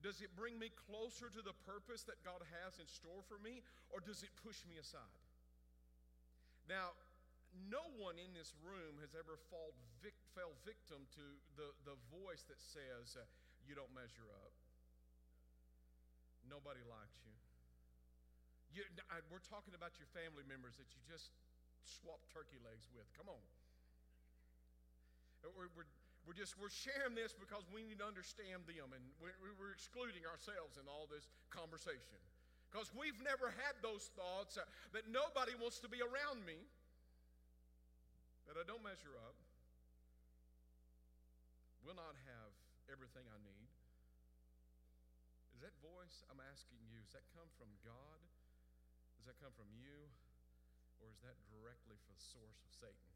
Does 0.00 0.24
it 0.24 0.32
bring 0.32 0.56
me 0.56 0.72
closer 0.88 1.28
to 1.28 1.42
the 1.44 1.52
purpose 1.68 2.08
that 2.08 2.22
God 2.24 2.40
has 2.62 2.80
in 2.80 2.88
store 2.88 3.20
for 3.28 3.36
me, 3.42 3.60
or 3.92 4.00
does 4.00 4.24
it 4.24 4.32
push 4.40 4.64
me 4.64 4.80
aside? 4.80 5.20
Now, 6.70 6.96
no 7.68 7.82
one 7.98 8.16
in 8.16 8.30
this 8.32 8.54
room 8.62 9.02
has 9.02 9.12
ever 9.18 9.34
fall 9.50 9.74
vic- 10.00 10.16
fell 10.32 10.54
victim 10.62 11.04
to 11.18 11.24
the, 11.58 11.74
the 11.82 11.98
voice 12.08 12.46
that 12.46 12.62
says, 12.62 13.18
uh, 13.18 13.26
You 13.66 13.74
don't 13.74 13.90
measure 13.90 14.30
up. 14.40 14.54
Nobody 16.46 16.80
likes 16.86 17.18
you. 17.26 17.34
you 18.72 18.82
I, 19.10 19.20
we're 19.28 19.42
talking 19.42 19.74
about 19.74 19.98
your 20.00 20.08
family 20.14 20.46
members 20.46 20.78
that 20.78 20.88
you 20.94 21.02
just 21.04 21.34
swap 21.82 22.22
turkey 22.30 22.62
legs 22.62 22.88
with. 22.94 23.10
Come 23.18 23.28
on. 23.28 23.42
We're, 25.42 25.72
we're, 25.72 25.90
we're 26.28 26.36
just 26.36 26.54
we're 26.60 26.72
sharing 26.72 27.16
this 27.16 27.32
because 27.32 27.64
we 27.72 27.80
need 27.82 27.98
to 28.04 28.08
understand 28.08 28.68
them, 28.68 28.92
and 28.92 29.02
we're, 29.18 29.34
we're 29.56 29.72
excluding 29.72 30.28
ourselves 30.28 30.76
in 30.76 30.84
all 30.84 31.08
this 31.08 31.32
conversation 31.48 32.20
because 32.70 32.94
we've 32.94 33.18
never 33.18 33.50
had 33.50 33.74
those 33.82 34.14
thoughts 34.14 34.54
uh, 34.54 34.62
that 34.94 35.10
nobody 35.10 35.58
wants 35.58 35.82
to 35.82 35.90
be 35.90 35.98
around 35.98 36.46
me, 36.46 36.54
that 38.46 38.54
I 38.54 38.62
don't 38.62 38.84
measure 38.86 39.16
up, 39.26 39.34
will 41.82 41.98
not 41.98 42.14
have 42.30 42.52
everything 42.86 43.26
I 43.26 43.38
need. 43.42 43.68
Is 45.58 45.66
that 45.66 45.74
voice 45.82 46.22
I'm 46.30 46.40
asking 46.40 46.78
you? 46.88 47.02
Does 47.02 47.18
that 47.18 47.26
come 47.34 47.50
from 47.58 47.68
God? 47.82 48.20
Does 49.18 49.26
that 49.26 49.36
come 49.42 49.52
from 49.58 49.68
you? 49.74 50.08
Or 51.02 51.10
is 51.10 51.18
that 51.26 51.36
directly 51.50 51.98
from 52.06 52.12
the 52.14 52.22
source 52.22 52.60
of 52.62 52.70
Satan? 52.70 53.12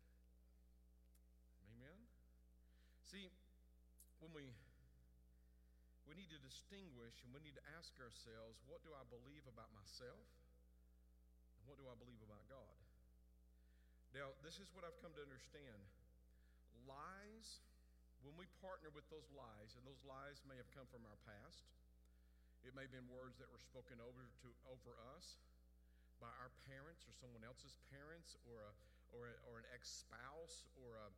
Amen? 1.79 1.99
See, 3.15 3.31
when 4.19 4.35
we 4.35 4.51
we 6.03 6.19
need 6.19 6.35
to 6.35 6.41
distinguish 6.43 7.15
and 7.23 7.31
we 7.31 7.39
need 7.47 7.55
to 7.55 7.63
ask 7.79 7.95
ourselves, 8.03 8.59
what 8.67 8.83
do 8.83 8.91
I 8.91 9.07
believe 9.07 9.47
about 9.47 9.71
myself? 9.71 10.27
And 11.55 11.63
what 11.71 11.79
do 11.79 11.87
I 11.87 11.95
believe 11.95 12.19
about 12.27 12.43
God? 12.51 12.75
Now, 14.19 14.35
this 14.43 14.59
is 14.59 14.75
what 14.75 14.83
I've 14.83 14.99
come 14.99 15.15
to 15.15 15.23
understand. 15.23 15.79
Lies, 16.91 17.63
when 18.27 18.35
we 18.35 18.51
partner 18.59 18.91
with 18.91 19.07
those 19.15 19.31
lies, 19.31 19.79
and 19.79 19.87
those 19.87 20.03
lies 20.03 20.43
may 20.43 20.59
have 20.59 20.69
come 20.75 20.91
from 20.91 21.07
our 21.07 21.19
past, 21.23 21.71
it 22.67 22.75
may 22.75 22.91
have 22.91 22.95
been 22.99 23.07
words 23.15 23.39
that 23.39 23.47
were 23.47 23.63
spoken 23.63 24.03
over 24.03 24.27
to 24.43 24.51
over 24.67 24.99
us 25.15 25.39
by 26.19 26.35
our 26.43 26.51
parents 26.67 27.07
or 27.07 27.15
someone 27.15 27.47
else's 27.47 27.79
parents 27.95 28.35
or 28.43 28.59
a, 28.59 28.73
or, 29.15 29.31
a, 29.31 29.35
or 29.47 29.63
an 29.63 29.67
ex-spouse 29.71 30.67
or 30.83 30.99
a 30.99 31.15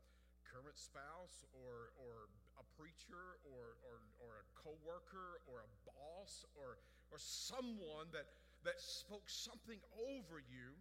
current 0.56 0.80
spouse 0.80 1.44
or, 1.52 1.92
or 2.00 2.32
a 2.56 2.64
preacher 2.80 3.36
or, 3.44 3.76
or, 3.84 4.00
or 4.24 4.40
a 4.40 4.46
coworker 4.56 5.44
or 5.44 5.60
a 5.60 5.70
boss 5.84 6.48
or, 6.56 6.80
or 7.12 7.20
someone 7.20 8.08
that, 8.16 8.24
that 8.64 8.80
spoke 8.80 9.28
something 9.28 9.76
over 10.00 10.40
you 10.40 10.72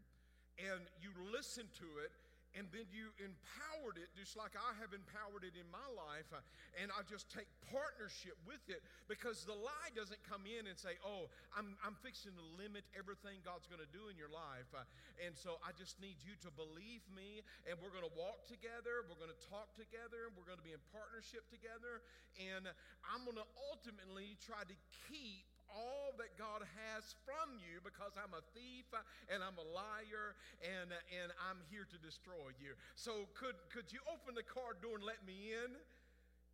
and 0.56 0.80
you 1.04 1.12
listened 1.28 1.68
to 1.76 2.00
it 2.00 2.16
and 2.56 2.72
then 2.72 2.88
you 2.88 3.12
empowered 3.20 4.00
it 4.00 4.08
just 4.16 4.40
like 4.40 4.56
I 4.56 4.72
have 4.80 4.96
empowered 4.96 5.44
it 5.44 5.60
in 5.60 5.68
my 5.68 5.86
life. 5.92 6.32
Uh, 6.32 6.40
and 6.80 6.88
I 6.96 7.04
just 7.04 7.28
take 7.28 7.52
partnership 7.68 8.40
with 8.48 8.64
it 8.72 8.80
because 9.12 9.44
the 9.44 9.56
lie 9.56 9.92
doesn't 9.92 10.24
come 10.24 10.48
in 10.48 10.66
and 10.72 10.80
say, 10.80 10.96
Oh, 11.04 11.28
I'm, 11.52 11.76
I'm 11.84 12.00
fixing 12.00 12.32
to 12.40 12.46
limit 12.56 12.88
everything 12.96 13.44
God's 13.44 13.68
going 13.68 13.84
to 13.84 13.92
do 13.92 14.08
in 14.08 14.16
your 14.16 14.32
life. 14.32 14.72
Uh, 14.72 14.88
and 15.20 15.36
so 15.36 15.60
I 15.68 15.76
just 15.76 16.00
need 16.00 16.20
you 16.24 16.36
to 16.48 16.50
believe 16.56 17.04
me, 17.12 17.44
and 17.68 17.76
we're 17.80 17.92
going 17.92 18.08
to 18.08 18.16
walk 18.16 18.48
together, 18.48 19.04
we're 19.08 19.20
going 19.20 19.32
to 19.32 19.44
talk 19.48 19.72
together, 19.76 20.32
we're 20.36 20.48
going 20.48 20.60
to 20.60 20.68
be 20.68 20.76
in 20.76 20.84
partnership 20.96 21.48
together. 21.52 22.04
And 22.40 22.68
I'm 23.04 23.24
going 23.28 23.40
to 23.40 23.50
ultimately 23.72 24.40
try 24.44 24.64
to 24.64 24.76
keep 25.08 25.48
all 25.72 26.14
that 26.22 26.38
God 26.38 26.64
has 26.86 27.16
from 27.26 27.58
you 27.60 27.82
because 27.82 28.14
I'm 28.16 28.34
a 28.34 28.44
thief 28.54 28.88
and 29.30 29.42
I'm 29.42 29.58
a 29.58 29.68
liar 29.72 30.38
and, 30.62 30.94
and 31.12 31.30
I'm 31.42 31.60
here 31.72 31.88
to 31.90 31.98
destroy 32.00 32.54
you. 32.58 32.78
So 32.96 33.28
could, 33.34 33.56
could 33.72 33.90
you 33.90 34.02
open 34.08 34.36
the 34.36 34.46
car 34.46 34.78
door 34.78 35.00
and 35.00 35.06
let 35.06 35.22
me 35.26 35.54
in? 35.54 35.72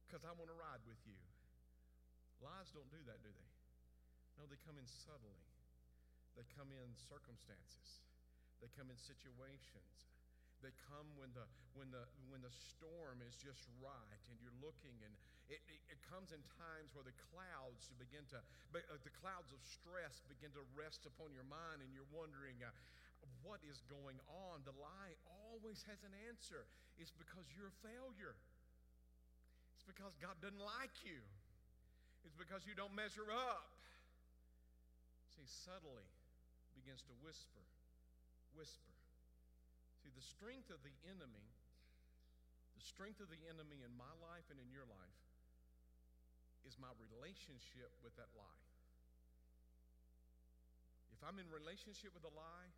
Because 0.05 0.27
I 0.27 0.31
want 0.35 0.51
to 0.51 0.57
ride 0.57 0.83
with 0.83 0.99
you. 1.07 1.17
Lies 2.41 2.73
don't 2.73 2.89
do 2.89 2.99
that, 3.05 3.21
do 3.21 3.29
they? 3.29 3.51
No, 4.35 4.49
they 4.49 4.57
come 4.65 4.75
in 4.75 4.87
subtly. 4.89 5.37
They 6.33 6.47
come 6.57 6.73
in 6.73 6.89
circumstances. 6.95 8.01
They 8.59 8.69
come 8.73 8.89
in 8.89 8.97
situations. 8.97 10.10
They 10.61 10.73
come 10.87 11.09
when 11.17 11.33
the, 11.33 11.45
when 11.73 11.89
the, 11.89 12.05
when 12.29 12.45
the 12.45 12.53
storm 12.53 13.21
is 13.25 13.33
just 13.41 13.65
right 13.81 14.21
and 14.29 14.37
you're 14.45 14.55
looking, 14.61 14.93
and 15.01 15.13
it, 15.49 15.59
it, 15.67 15.97
it 15.97 15.99
comes 16.05 16.29
in 16.29 16.39
times 16.61 16.93
where 16.93 17.03
the 17.03 17.17
clouds 17.33 17.89
begin 17.97 18.21
to, 18.29 18.39
uh, 18.39 18.79
the 19.01 19.15
clouds 19.17 19.49
of 19.49 19.59
stress 19.65 20.21
begin 20.29 20.53
to 20.53 20.61
rest 20.77 21.09
upon 21.09 21.33
your 21.33 21.45
mind, 21.49 21.81
and 21.81 21.89
you're 21.91 22.09
wondering, 22.13 22.61
uh, 22.61 22.69
what 23.41 23.61
is 23.65 23.81
going 23.89 24.17
on? 24.29 24.61
The 24.65 24.73
lie 24.77 25.13
always 25.49 25.81
has 25.89 26.01
an 26.05 26.13
answer. 26.29 26.65
It's 27.01 27.13
because 27.13 27.45
you're 27.57 27.73
a 27.73 27.79
failure. 27.81 28.37
It's 29.75 29.85
because 29.85 30.13
God 30.21 30.37
doesn't 30.45 30.61
like 30.61 30.93
you. 31.01 31.21
It's 32.21 32.37
because 32.37 32.61
you 32.69 32.77
don't 32.77 32.93
measure 32.93 33.25
up. 33.33 33.65
See, 35.33 35.45
subtly 35.65 36.05
begins 36.77 37.01
to 37.09 37.13
whisper, 37.25 37.65
whisper. 38.53 39.00
See, 40.01 40.09
the 40.09 40.25
strength 40.25 40.73
of 40.73 40.81
the 40.81 40.93
enemy, 41.05 41.45
the 42.73 42.81
strength 42.81 43.21
of 43.21 43.29
the 43.29 43.37
enemy 43.45 43.85
in 43.85 43.93
my 43.93 44.09
life 44.17 44.49
and 44.49 44.57
in 44.57 44.73
your 44.73 44.89
life 44.89 45.21
is 46.65 46.81
my 46.81 46.89
relationship 46.97 47.93
with 48.01 48.17
that 48.17 48.33
lie. 48.33 48.65
If 51.13 51.21
I'm 51.21 51.37
in 51.37 51.45
relationship 51.53 52.17
with 52.17 52.25
a 52.25 52.33
lie, 52.33 52.73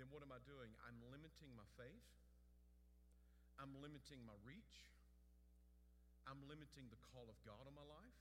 then 0.00 0.08
what 0.08 0.24
am 0.24 0.32
I 0.32 0.40
doing? 0.48 0.72
I'm 0.88 0.96
limiting 1.12 1.52
my 1.52 1.68
faith. 1.76 2.08
I'm 3.60 3.76
limiting 3.76 4.24
my 4.24 4.36
reach. 4.40 4.88
I'm 6.24 6.40
limiting 6.48 6.88
the 6.88 7.00
call 7.12 7.28
of 7.28 7.36
God 7.44 7.68
on 7.68 7.76
my 7.76 7.84
life. 7.84 8.20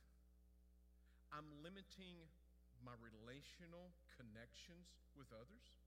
I'm 1.31 1.47
limiting 1.63 2.27
my 2.83 2.95
relational 2.99 3.95
connections 4.19 4.91
with 5.15 5.31
others 5.31 5.84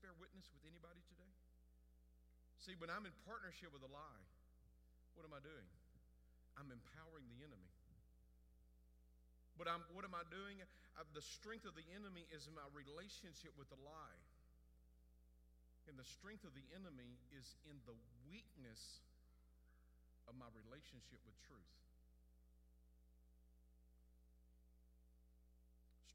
bear 0.00 0.14
witness 0.16 0.48
with 0.50 0.64
anybody 0.64 1.02
today? 1.06 1.32
See, 2.64 2.72
when 2.80 2.88
I'm 2.88 3.04
in 3.04 3.12
partnership 3.28 3.68
with 3.70 3.84
a 3.84 3.92
lie, 3.92 4.24
what 5.12 5.28
am 5.28 5.36
I 5.36 5.42
doing? 5.44 5.68
I'm 6.56 6.72
empowering 6.72 7.28
the 7.28 7.44
enemy. 7.44 7.70
But 9.54 9.70
I'm, 9.70 9.86
what 9.94 10.02
am 10.02 10.16
I 10.16 10.26
doing? 10.32 10.58
Uh, 10.98 11.06
the 11.14 11.22
strength 11.22 11.62
of 11.62 11.78
the 11.78 11.86
enemy 11.94 12.26
is 12.34 12.50
in 12.50 12.54
my 12.58 12.66
relationship 12.74 13.54
with 13.54 13.70
the 13.70 13.78
lie. 13.84 14.22
And 15.86 15.94
the 16.00 16.06
strength 16.06 16.42
of 16.42 16.56
the 16.56 16.64
enemy 16.74 17.20
is 17.30 17.46
in 17.68 17.78
the 17.86 17.94
weakness 18.26 19.04
of 20.26 20.34
my 20.34 20.48
relationship 20.56 21.20
with 21.28 21.36
truth. 21.44 21.74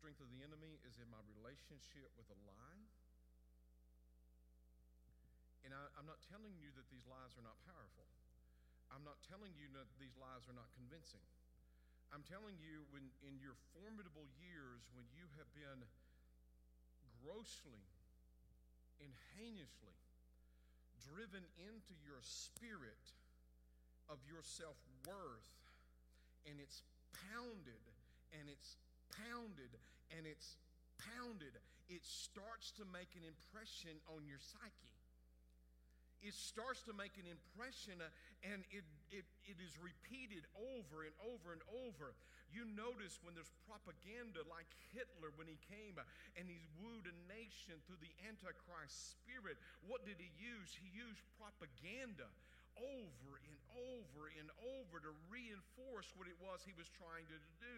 Strength 0.01 0.25
of 0.25 0.29
the 0.33 0.41
enemy 0.41 0.81
is 0.83 0.97
in 0.97 1.07
my 1.13 1.21
relationship 1.37 2.09
with 2.17 2.27
a 2.33 2.39
lie 2.49 2.83
and 5.67 5.75
I, 5.75 5.83
am 5.99 6.07
not 6.07 6.21
telling 6.31 6.55
you 6.55 6.71
that 6.79 6.87
these 6.87 7.03
lies 7.07 7.35
are 7.35 7.45
not 7.45 7.59
powerful. 7.67 8.07
I'm 8.89 9.05
not 9.05 9.21
telling 9.27 9.53
you 9.53 9.69
that 9.77 9.85
these 10.01 10.15
lies 10.17 10.47
are 10.49 10.57
not 10.57 10.69
convincing. 10.73 11.21
I'm 12.09 12.25
telling 12.25 12.57
you, 12.57 12.89
when 12.89 13.05
in 13.21 13.37
your 13.37 13.53
formidable 13.77 14.25
years, 14.41 14.81
when 14.97 15.05
you 15.13 15.29
have 15.37 15.49
been 15.53 15.85
grossly 17.21 17.85
and 18.97 19.13
heinously 19.37 19.99
driven 21.05 21.45
into 21.61 21.93
your 22.01 22.17
spirit 22.25 23.05
of 24.09 24.17
your 24.25 24.41
self 24.41 24.77
worth, 25.05 25.53
and 26.49 26.57
it's 26.57 26.81
pounded 27.29 27.85
and 28.33 28.49
it's 28.49 28.81
pounded 29.13 29.69
and 30.09 30.25
it's 30.25 30.57
pounded, 30.97 31.53
it 31.93 32.01
starts 32.01 32.73
to 32.81 32.89
make 32.89 33.13
an 33.13 33.21
impression 33.21 34.01
on 34.09 34.25
your 34.25 34.41
psyche 34.41 34.98
it 36.21 36.35
starts 36.35 36.83
to 36.87 36.93
make 36.93 37.15
an 37.15 37.27
impression 37.27 37.99
uh, 38.03 38.11
and 38.43 38.63
it, 38.71 38.83
it, 39.11 39.27
it 39.47 39.57
is 39.59 39.75
repeated 39.79 40.43
over 40.55 41.03
and 41.07 41.15
over 41.23 41.55
and 41.55 41.63
over. 41.87 42.15
You 42.49 42.65
notice 42.65 43.21
when 43.21 43.37
there's 43.37 43.51
propaganda 43.69 44.41
like 44.49 44.67
Hitler 44.91 45.29
when 45.37 45.45
he 45.45 45.61
came 45.69 45.99
uh, 45.99 46.07
and 46.35 46.49
he 46.49 46.59
wooed 46.81 47.07
a 47.07 47.15
nation 47.29 47.77
through 47.85 48.01
the 48.01 48.15
Antichrist 48.25 49.15
spirit, 49.15 49.59
what 49.85 50.03
did 50.03 50.17
he 50.17 50.31
use? 50.35 50.73
He 50.75 50.89
used 50.91 51.21
propaganda 51.37 52.27
over 52.79 53.39
and 53.43 53.57
over 53.75 54.31
and 54.39 54.47
over 54.79 55.03
to 55.03 55.11
reinforce 55.27 56.07
what 56.15 56.31
it 56.31 56.39
was 56.39 56.63
he 56.63 56.75
was 56.75 56.87
trying 56.95 57.27
to 57.27 57.39
do 57.59 57.77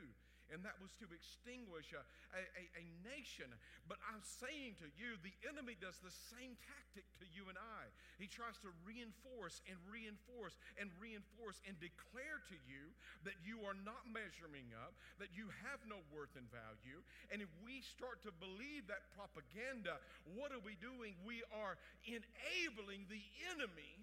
and 0.51 0.59
that 0.67 0.75
was 0.83 0.91
to 0.99 1.07
extinguish 1.15 1.95
a, 1.95 2.03
a, 2.35 2.43
a, 2.75 2.85
nation. 3.07 3.47
But 3.87 4.03
I'm 4.03 4.19
saying 4.19 4.75
to 4.83 4.87
you, 4.99 5.15
the 5.23 5.33
enemy 5.47 5.79
does 5.79 5.97
the 6.03 6.11
same 6.11 6.59
tactic 6.59 7.07
to 7.23 7.25
you 7.31 7.47
and 7.47 7.55
I. 7.55 7.87
He 8.19 8.27
tries 8.27 8.59
to 8.67 8.69
reinforce 8.83 9.63
and 9.65 9.79
reinforce 9.87 10.59
and 10.75 10.91
reinforce 10.99 11.63
and 11.63 11.79
declare 11.79 12.43
to 12.51 12.57
you 12.67 12.91
that 13.23 13.39
you 13.43 13.63
are 13.63 13.75
not 13.87 14.03
measuring 14.11 14.75
up, 14.75 14.91
that 15.23 15.31
you 15.31 15.47
have 15.67 15.79
no 15.87 16.03
worth 16.11 16.35
and 16.35 16.47
value. 16.51 16.99
And 17.31 17.39
if 17.39 17.51
we 17.63 17.79
start 17.83 18.19
to 18.27 18.31
believe 18.35 18.91
that 18.91 19.07
propaganda, 19.15 20.03
what 20.35 20.51
are 20.51 20.61
we 20.61 20.75
doing? 20.83 21.15
We 21.23 21.43
are 21.51 21.79
enabling 22.03 23.07
the 23.07 23.23
enemy 23.47 23.95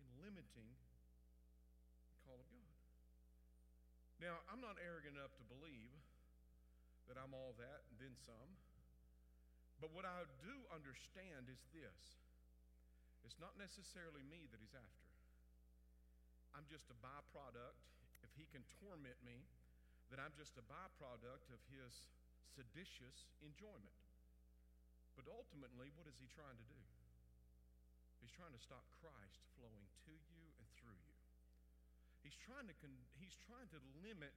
in 0.00 0.08
limiting 0.24 0.75
Now, 4.16 4.40
I'm 4.48 4.64
not 4.64 4.80
arrogant 4.80 5.16
enough 5.20 5.36
to 5.36 5.44
believe 5.44 5.92
that 7.06 7.20
I'm 7.20 7.36
all 7.36 7.52
that 7.60 7.84
and 7.92 7.96
then 8.00 8.16
some. 8.16 8.50
But 9.76 9.92
what 9.92 10.08
I 10.08 10.24
do 10.40 10.54
understand 10.72 11.52
is 11.52 11.60
this 11.76 12.00
it's 13.26 13.36
not 13.42 13.58
necessarily 13.58 14.22
me 14.22 14.46
that 14.54 14.62
he's 14.62 14.72
after. 14.72 15.10
I'm 16.54 16.64
just 16.70 16.88
a 16.88 16.96
byproduct. 17.02 17.76
If 18.24 18.32
he 18.38 18.48
can 18.48 18.64
torment 18.80 19.18
me, 19.20 19.44
then 20.08 20.22
I'm 20.22 20.32
just 20.38 20.56
a 20.56 20.64
byproduct 20.64 21.50
of 21.52 21.60
his 21.68 22.06
seditious 22.54 23.28
enjoyment. 23.42 24.00
But 25.18 25.28
ultimately, 25.28 25.90
what 25.98 26.06
is 26.08 26.16
he 26.16 26.30
trying 26.30 26.56
to 26.56 26.68
do? 26.70 26.82
He's 28.22 28.32
trying 28.32 28.54
to 28.54 28.62
stop 28.62 28.86
Christ 29.02 29.42
flowing 29.58 29.84
to 30.06 30.14
you 30.14 30.42
and 30.56 30.66
through 30.78 30.96
you. 30.96 31.16
He's 32.26 32.34
trying 32.42 32.66
to, 32.66 32.74
con- 32.82 33.06
he's 33.22 33.38
trying 33.46 33.70
to 33.70 33.78
limit 34.02 34.34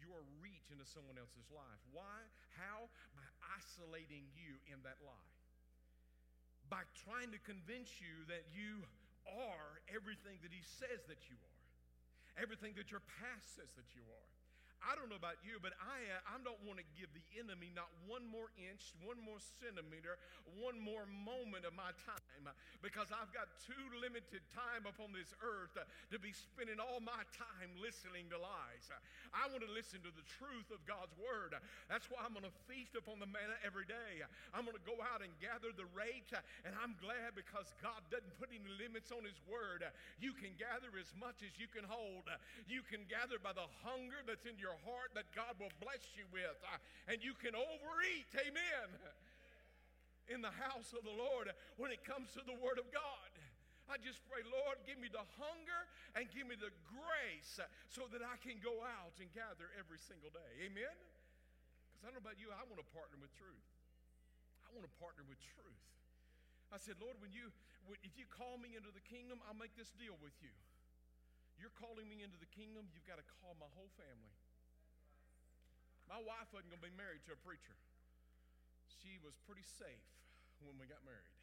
your 0.00 0.24
reach 0.40 0.72
into 0.72 0.88
someone 0.88 1.20
else's 1.20 1.44
life. 1.52 1.84
Why? 1.92 2.24
How? 2.56 2.88
By 3.12 3.28
isolating 3.60 4.24
you 4.32 4.56
in 4.72 4.80
that 4.88 4.96
lie. 5.04 5.36
By 6.72 6.88
trying 7.04 7.28
to 7.36 7.40
convince 7.44 8.00
you 8.00 8.24
that 8.32 8.48
you 8.56 8.88
are 9.28 9.84
everything 9.92 10.40
that 10.40 10.48
he 10.48 10.64
says 10.64 11.04
that 11.12 11.28
you 11.28 11.36
are, 11.36 11.60
everything 12.40 12.72
that 12.80 12.88
your 12.88 13.04
past 13.20 13.52
says 13.52 13.68
that 13.76 13.92
you 13.92 14.00
are. 14.08 14.32
I 14.80 14.96
don't 14.96 15.12
know 15.12 15.20
about 15.20 15.40
you, 15.44 15.60
but 15.60 15.76
I, 15.76 16.08
uh, 16.08 16.34
I 16.34 16.40
don't 16.40 16.60
want 16.64 16.80
to 16.80 16.86
give 16.96 17.12
the 17.12 17.24
enemy 17.36 17.68
not 17.76 17.92
one 18.08 18.24
more 18.24 18.48
inch, 18.56 18.96
one 19.04 19.20
more 19.20 19.40
centimeter, 19.60 20.16
one 20.56 20.80
more 20.80 21.04
moment 21.08 21.68
of 21.68 21.76
my 21.76 21.92
time 22.08 22.20
because 22.80 23.12
I've 23.12 23.30
got 23.36 23.48
too 23.68 23.84
limited 24.00 24.40
time 24.56 24.88
upon 24.88 25.12
this 25.12 25.36
earth 25.44 25.76
to 25.76 26.16
be 26.16 26.32
spending 26.32 26.80
all 26.80 27.00
my 27.00 27.22
time 27.36 27.70
listening 27.76 28.32
to 28.32 28.40
lies. 28.40 28.88
I 29.36 29.46
want 29.52 29.60
to 29.64 29.72
listen 29.72 30.00
to 30.04 30.12
the 30.12 30.24
truth 30.40 30.72
of 30.72 30.80
God's 30.88 31.12
word. 31.20 31.52
That's 31.92 32.08
why 32.08 32.24
I'm 32.24 32.32
going 32.32 32.48
to 32.48 32.56
feast 32.64 32.96
upon 32.96 33.20
the 33.20 33.28
manna 33.28 33.56
every 33.60 33.84
day. 33.84 34.24
I'm 34.56 34.64
going 34.64 34.76
to 34.76 34.88
go 34.88 34.96
out 35.04 35.20
and 35.20 35.30
gather 35.38 35.70
the 35.76 35.86
rate, 35.92 36.32
and 36.64 36.72
I'm 36.80 36.96
glad 36.98 37.36
because 37.36 37.68
God 37.84 38.00
doesn't 38.08 38.32
put 38.40 38.48
any 38.50 38.64
limits 38.80 39.12
on 39.12 39.22
His 39.28 39.36
word. 39.44 39.84
You 40.18 40.32
can 40.32 40.56
gather 40.56 40.90
as 40.96 41.12
much 41.20 41.44
as 41.44 41.52
you 41.60 41.68
can 41.68 41.84
hold. 41.84 42.26
You 42.64 42.80
can 42.88 43.04
gather 43.06 43.36
by 43.36 43.52
the 43.52 43.68
hunger 43.84 44.24
that's 44.24 44.48
in 44.48 44.56
your 44.56 44.69
your 44.70 44.78
heart 44.86 45.10
that 45.18 45.26
God 45.34 45.58
will 45.58 45.74
bless 45.82 46.06
you 46.14 46.22
with. 46.30 46.54
Uh, 46.62 46.78
and 47.10 47.18
you 47.18 47.34
can 47.34 47.58
overeat, 47.58 48.30
amen, 48.38 48.86
in 50.30 50.38
the 50.38 50.54
house 50.54 50.94
of 50.94 51.02
the 51.02 51.10
Lord 51.10 51.50
when 51.74 51.90
it 51.90 52.06
comes 52.06 52.30
to 52.38 52.42
the 52.46 52.54
Word 52.54 52.78
of 52.78 52.86
God. 52.94 53.34
I 53.90 53.98
just 53.98 54.22
pray, 54.30 54.46
Lord, 54.46 54.78
give 54.86 55.02
me 55.02 55.10
the 55.10 55.26
hunger 55.42 55.82
and 56.14 56.30
give 56.30 56.46
me 56.46 56.54
the 56.54 56.70
grace 56.86 57.58
so 57.90 58.06
that 58.14 58.22
I 58.22 58.38
can 58.38 58.62
go 58.62 58.86
out 58.86 59.18
and 59.18 59.26
gather 59.34 59.66
every 59.74 59.98
single 59.98 60.30
day. 60.30 60.70
Amen? 60.70 60.94
Because 61.90 62.06
I 62.06 62.14
don't 62.14 62.22
know 62.22 62.30
about 62.30 62.38
you, 62.38 62.54
I 62.54 62.62
want 62.70 62.78
to 62.78 62.86
partner 62.94 63.18
with 63.18 63.34
truth. 63.34 63.66
I 64.62 64.70
want 64.70 64.86
to 64.86 64.94
partner 65.02 65.26
with 65.26 65.42
truth. 65.42 65.82
I 66.70 66.78
said, 66.78 67.02
Lord, 67.02 67.18
when 67.18 67.34
you, 67.34 67.50
if 68.06 68.14
you 68.14 68.30
call 68.30 68.62
me 68.62 68.78
into 68.78 68.94
the 68.94 69.02
kingdom, 69.02 69.42
I'll 69.50 69.58
make 69.58 69.74
this 69.74 69.90
deal 69.98 70.14
with 70.22 70.38
you. 70.38 70.54
You're 71.58 71.74
calling 71.74 72.06
me 72.06 72.22
into 72.22 72.38
the 72.38 72.46
kingdom, 72.54 72.86
you've 72.94 73.10
got 73.10 73.18
to 73.18 73.26
call 73.42 73.58
my 73.58 73.66
whole 73.74 73.90
family. 73.98 74.30
My 76.10 76.18
wife 76.18 76.50
wasn't 76.50 76.74
going 76.74 76.82
to 76.82 76.90
be 76.90 76.98
married 76.98 77.22
to 77.30 77.38
a 77.38 77.40
preacher. 77.46 77.78
She 78.90 79.22
was 79.22 79.38
pretty 79.46 79.62
safe 79.62 80.10
when 80.58 80.74
we 80.74 80.90
got 80.90 81.06
married. 81.06 81.38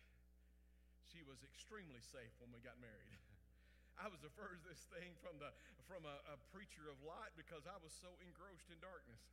She 1.08 1.23
was 1.23 1.39
extremely 1.39 2.03
safe 2.03 2.36
when 2.43 2.51
we 2.51 2.60
got 2.60 2.75
married. 2.84 3.15
I 4.03 4.12
was 4.12 4.19
the 4.19 4.30
furthest 4.36 4.91
thing 4.91 5.15
from, 5.23 5.39
the, 5.39 5.56
from 5.88 6.03
a, 6.03 6.19
a 6.36 6.38
preacher 6.51 6.91
of 6.91 6.99
light 6.99 7.32
because 7.39 7.63
I 7.63 7.80
was 7.80 7.95
so 7.95 8.12
engrossed 8.19 8.67
in 8.67 8.77
darkness. 8.84 9.23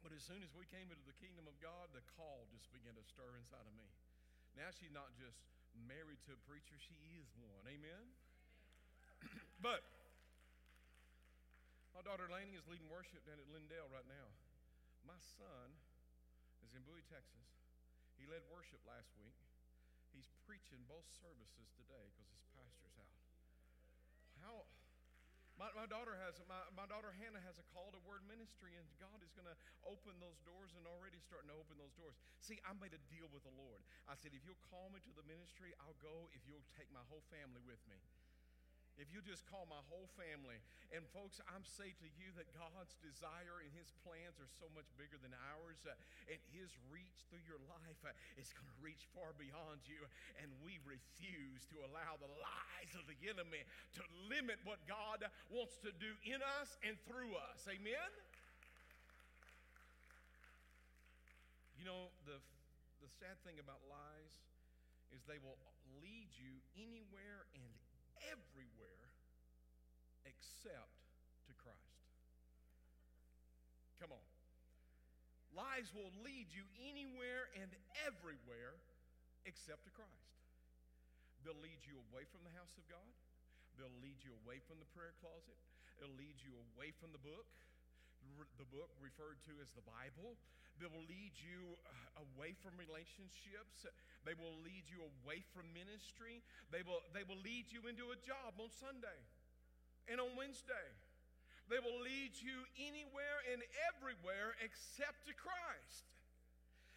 But 0.00 0.16
as 0.16 0.24
soon 0.24 0.40
as 0.40 0.50
we 0.56 0.64
came 0.72 0.88
into 0.88 1.04
the 1.04 1.18
kingdom 1.20 1.44
of 1.44 1.60
God, 1.60 1.92
the 1.92 2.00
call 2.16 2.48
just 2.48 2.72
began 2.72 2.96
to 2.96 3.04
stir 3.04 3.36
inside 3.36 3.68
of 3.68 3.74
me. 3.76 3.86
Now 4.56 4.72
she's 4.72 4.94
not 4.94 5.12
just 5.20 5.44
married 5.76 6.24
to 6.24 6.32
a 6.32 6.40
preacher, 6.48 6.80
she 6.80 6.96
is 7.20 7.28
one. 7.36 7.68
Amen? 7.68 8.04
but 9.66 9.84
my 11.96 12.04
daughter 12.04 12.28
Laney 12.28 12.52
is 12.52 12.68
leading 12.68 12.92
worship 12.92 13.24
down 13.24 13.40
at 13.40 13.48
Lindale 13.48 13.88
right 13.88 14.04
now. 14.04 14.28
My 15.08 15.16
son 15.16 15.72
is 16.60 16.76
in 16.76 16.84
Bowie, 16.84 17.00
Texas. 17.08 17.48
He 18.20 18.28
led 18.28 18.44
worship 18.52 18.84
last 18.84 19.16
week. 19.16 19.32
He's 20.12 20.28
preaching 20.44 20.84
both 20.84 21.08
services 21.24 21.72
today 21.72 22.12
because 22.12 22.28
his 22.28 22.44
pastor's 22.52 23.00
out. 23.00 23.16
How? 24.44 24.68
My, 25.56 25.72
my 25.72 25.88
daughter 25.88 26.12
has 26.20 26.36
my, 26.44 26.60
my 26.76 26.84
daughter 26.84 27.16
Hannah 27.16 27.40
has 27.48 27.56
a 27.56 27.64
call 27.72 27.88
to 27.96 28.00
word 28.04 28.20
ministry, 28.28 28.76
and 28.76 28.84
God 29.00 29.24
is 29.24 29.32
going 29.32 29.48
to 29.48 29.56
open 29.88 30.20
those 30.20 30.36
doors 30.44 30.76
and 30.76 30.84
already 30.84 31.16
starting 31.24 31.48
to 31.48 31.56
open 31.56 31.80
those 31.80 31.96
doors. 31.96 32.12
See, 32.44 32.60
I 32.68 32.76
made 32.76 32.92
a 32.92 33.00
deal 33.08 33.32
with 33.32 33.48
the 33.48 33.56
Lord. 33.56 33.80
I 34.04 34.20
said, 34.20 34.36
if 34.36 34.44
you'll 34.44 34.60
call 34.68 34.92
me 34.92 35.00
to 35.00 35.12
the 35.16 35.24
ministry, 35.24 35.72
I'll 35.80 35.96
go. 36.04 36.28
If 36.36 36.44
you'll 36.44 36.64
take 36.76 36.92
my 36.92 37.00
whole 37.08 37.24
family 37.32 37.64
with 37.64 37.80
me. 37.88 37.96
If 38.96 39.12
you 39.12 39.20
just 39.20 39.44
call 39.44 39.68
my 39.68 39.80
whole 39.92 40.08
family. 40.16 40.56
And 40.88 41.04
folks, 41.12 41.36
I'm 41.52 41.68
saying 41.68 42.00
to 42.00 42.08
you 42.16 42.32
that 42.40 42.48
God's 42.56 42.96
desire 43.04 43.60
and 43.60 43.68
his 43.76 43.92
plans 44.00 44.40
are 44.40 44.48
so 44.56 44.72
much 44.72 44.88
bigger 44.96 45.20
than 45.20 45.36
ours. 45.52 45.84
Uh, 45.84 45.92
and 46.32 46.40
his 46.48 46.72
reach 46.88 47.28
through 47.28 47.44
your 47.44 47.60
life 47.68 48.00
uh, 48.08 48.40
is 48.40 48.56
going 48.56 48.64
to 48.64 48.78
reach 48.80 49.04
far 49.12 49.36
beyond 49.36 49.84
you. 49.84 50.00
And 50.40 50.48
we 50.64 50.80
refuse 50.88 51.68
to 51.76 51.84
allow 51.84 52.16
the 52.16 52.32
lies 52.40 52.92
of 52.96 53.04
the 53.04 53.20
enemy 53.28 53.68
to 54.00 54.02
limit 54.32 54.64
what 54.64 54.80
God 54.88 55.28
wants 55.52 55.76
to 55.84 55.92
do 56.00 56.16
in 56.24 56.40
us 56.56 56.80
and 56.80 56.96
through 57.04 57.36
us. 57.52 57.68
Amen? 57.68 58.10
You 61.76 61.84
know, 61.84 62.08
the, 62.24 62.40
the 63.04 63.10
sad 63.20 63.36
thing 63.44 63.60
about 63.60 63.84
lies 63.92 64.40
is 65.12 65.20
they 65.28 65.38
will 65.44 65.60
lead 66.00 66.32
you 66.40 66.56
anywhere 66.80 67.44
and 67.52 67.75
everywhere 68.32 69.04
except 70.24 70.96
to 71.46 71.52
Christ. 71.60 72.02
Come 74.00 74.12
on. 74.12 74.26
Lies 75.56 75.88
will 75.96 76.12
lead 76.20 76.52
you 76.52 76.68
anywhere 76.84 77.48
and 77.56 77.72
everywhere 78.04 78.76
except 79.48 79.88
to 79.88 79.92
Christ. 79.94 80.36
They'll 81.40 81.62
lead 81.62 81.80
you 81.86 81.96
away 82.10 82.28
from 82.28 82.44
the 82.44 82.52
house 82.52 82.74
of 82.76 82.84
God. 82.90 83.12
They'll 83.78 84.00
lead 84.04 84.20
you 84.20 84.36
away 84.44 84.60
from 84.64 84.82
the 84.82 84.88
prayer 84.92 85.16
closet. 85.22 85.56
It'll 85.96 86.16
lead 86.16 86.36
you 86.44 86.52
away 86.76 86.92
from 87.00 87.12
the 87.16 87.22
book, 87.22 87.48
the 88.60 88.68
book 88.68 88.92
referred 89.00 89.40
to 89.48 89.52
as 89.64 89.72
the 89.72 89.84
Bible. 89.86 90.36
That 90.80 90.92
will 90.92 91.06
lead 91.08 91.32
you 91.40 91.76
uh, 91.88 92.24
away 92.24 92.52
from 92.60 92.76
relationships. 92.76 93.88
They 94.24 94.36
will 94.36 94.58
lead 94.60 94.88
you 94.90 95.04
away 95.22 95.44
from 95.54 95.70
ministry. 95.72 96.42
They 96.74 96.82
will, 96.84 97.00
they 97.16 97.24
will 97.24 97.40
lead 97.40 97.72
you 97.72 97.88
into 97.88 98.12
a 98.12 98.18
job 98.24 98.58
on 98.60 98.68
Sunday 98.68 99.20
and 100.10 100.20
on 100.20 100.34
Wednesday. 100.36 100.88
They 101.66 101.82
will 101.82 101.98
lead 101.98 102.38
you 102.38 102.62
anywhere 102.78 103.42
and 103.50 103.58
everywhere 103.90 104.54
except 104.62 105.26
to 105.26 105.34
Christ. 105.34 106.06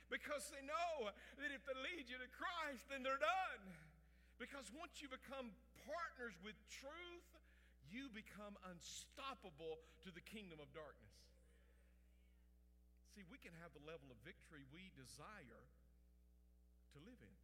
Because 0.10 0.50
they 0.50 0.62
know 0.66 1.10
that 1.42 1.50
if 1.54 1.62
they 1.66 1.78
lead 1.86 2.10
you 2.10 2.18
to 2.18 2.30
Christ, 2.34 2.90
then 2.90 3.06
they're 3.06 3.22
done. 3.22 3.64
Because 4.42 4.70
once 4.74 5.02
you 5.02 5.10
become 5.10 5.54
partners 5.86 6.38
with 6.42 6.58
truth, 6.70 7.30
you 7.90 8.10
become 8.14 8.58
unstoppable 8.70 9.82
to 10.06 10.10
the 10.14 10.22
kingdom 10.22 10.62
of 10.62 10.70
darkness. 10.74 11.29
See, 13.14 13.26
we 13.26 13.42
can 13.42 13.58
have 13.60 13.74
the 13.74 13.84
level 13.84 14.14
of 14.14 14.18
victory 14.22 14.64
we 14.70 14.94
desire 14.94 15.66
to 16.94 16.98
live 17.02 17.20
in. 17.22 17.36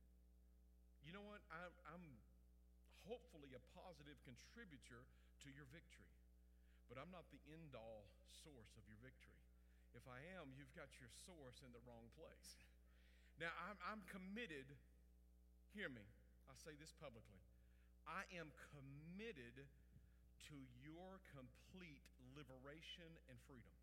You 1.05 1.13
know 1.13 1.25
what? 1.25 1.41
I'm, 1.53 1.73
I'm 1.89 2.05
hopefully 3.05 3.53
a 3.53 3.61
positive 3.77 4.17
contributor 4.25 5.05
to 5.45 5.47
your 5.53 5.69
victory, 5.69 6.09
but 6.89 6.97
I'm 6.97 7.13
not 7.13 7.29
the 7.29 7.41
end 7.49 7.77
all 7.77 8.09
source 8.29 8.73
of 8.77 8.85
your 8.89 8.97
victory. 9.01 9.37
If 9.93 10.09
I 10.09 10.19
am, 10.35 10.51
you've 10.57 10.73
got 10.73 10.89
your 10.97 11.09
source 11.25 11.61
in 11.61 11.71
the 11.71 11.83
wrong 11.85 12.09
place. 12.17 12.57
Now, 13.35 13.51
I'm, 13.67 13.75
I'm 13.83 13.99
committed, 14.07 14.63
hear 15.75 15.91
me, 15.91 16.07
I 16.47 16.55
say 16.55 16.71
this 16.79 16.95
publicly. 16.95 17.43
I 18.07 18.23
am 18.31 18.47
committed 18.71 19.67
to 20.47 20.55
your 20.79 21.19
complete 21.35 22.07
liberation 22.31 23.11
and 23.27 23.35
freedom. 23.43 23.75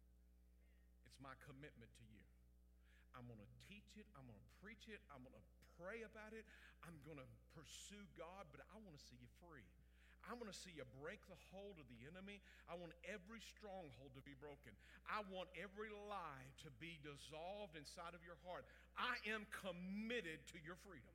It's 1.12 1.20
my 1.20 1.37
commitment 1.44 1.92
to 2.01 2.05
you. 2.09 2.25
I'm 3.12 3.29
going 3.29 3.44
to 3.44 3.53
teach 3.68 4.01
it, 4.01 4.09
I'm 4.16 4.25
going 4.25 4.40
to 4.40 4.48
preach 4.64 4.88
it, 4.88 4.96
I'm 5.12 5.20
going 5.20 5.37
to 5.37 5.44
pray 5.77 6.01
about 6.01 6.33
it, 6.33 6.48
I'm 6.81 6.96
going 7.05 7.20
to 7.20 7.29
pursue 7.53 8.01
God, 8.16 8.48
but 8.48 8.64
I 8.72 8.81
want 8.81 8.96
to 8.96 9.05
see 9.05 9.20
you 9.20 9.29
free. 9.44 9.68
I 10.25 10.33
want 10.38 10.48
to 10.48 10.57
see 10.57 10.72
you 10.72 10.87
break 11.03 11.18
the 11.27 11.37
hold 11.51 11.83
of 11.83 11.87
the 11.90 11.98
enemy. 12.07 12.38
I 12.70 12.79
want 12.79 12.94
every 13.11 13.42
stronghold 13.42 14.14
to 14.14 14.22
be 14.22 14.38
broken. 14.38 14.70
I 15.03 15.27
want 15.35 15.51
every 15.59 15.90
lie 16.07 16.46
to 16.62 16.70
be 16.79 16.94
dissolved 17.03 17.75
inside 17.75 18.14
of 18.14 18.22
your 18.22 18.38
heart. 18.46 18.62
I 18.94 19.18
am 19.27 19.51
committed 19.51 20.38
to 20.55 20.62
your 20.62 20.79
freedom 20.87 21.11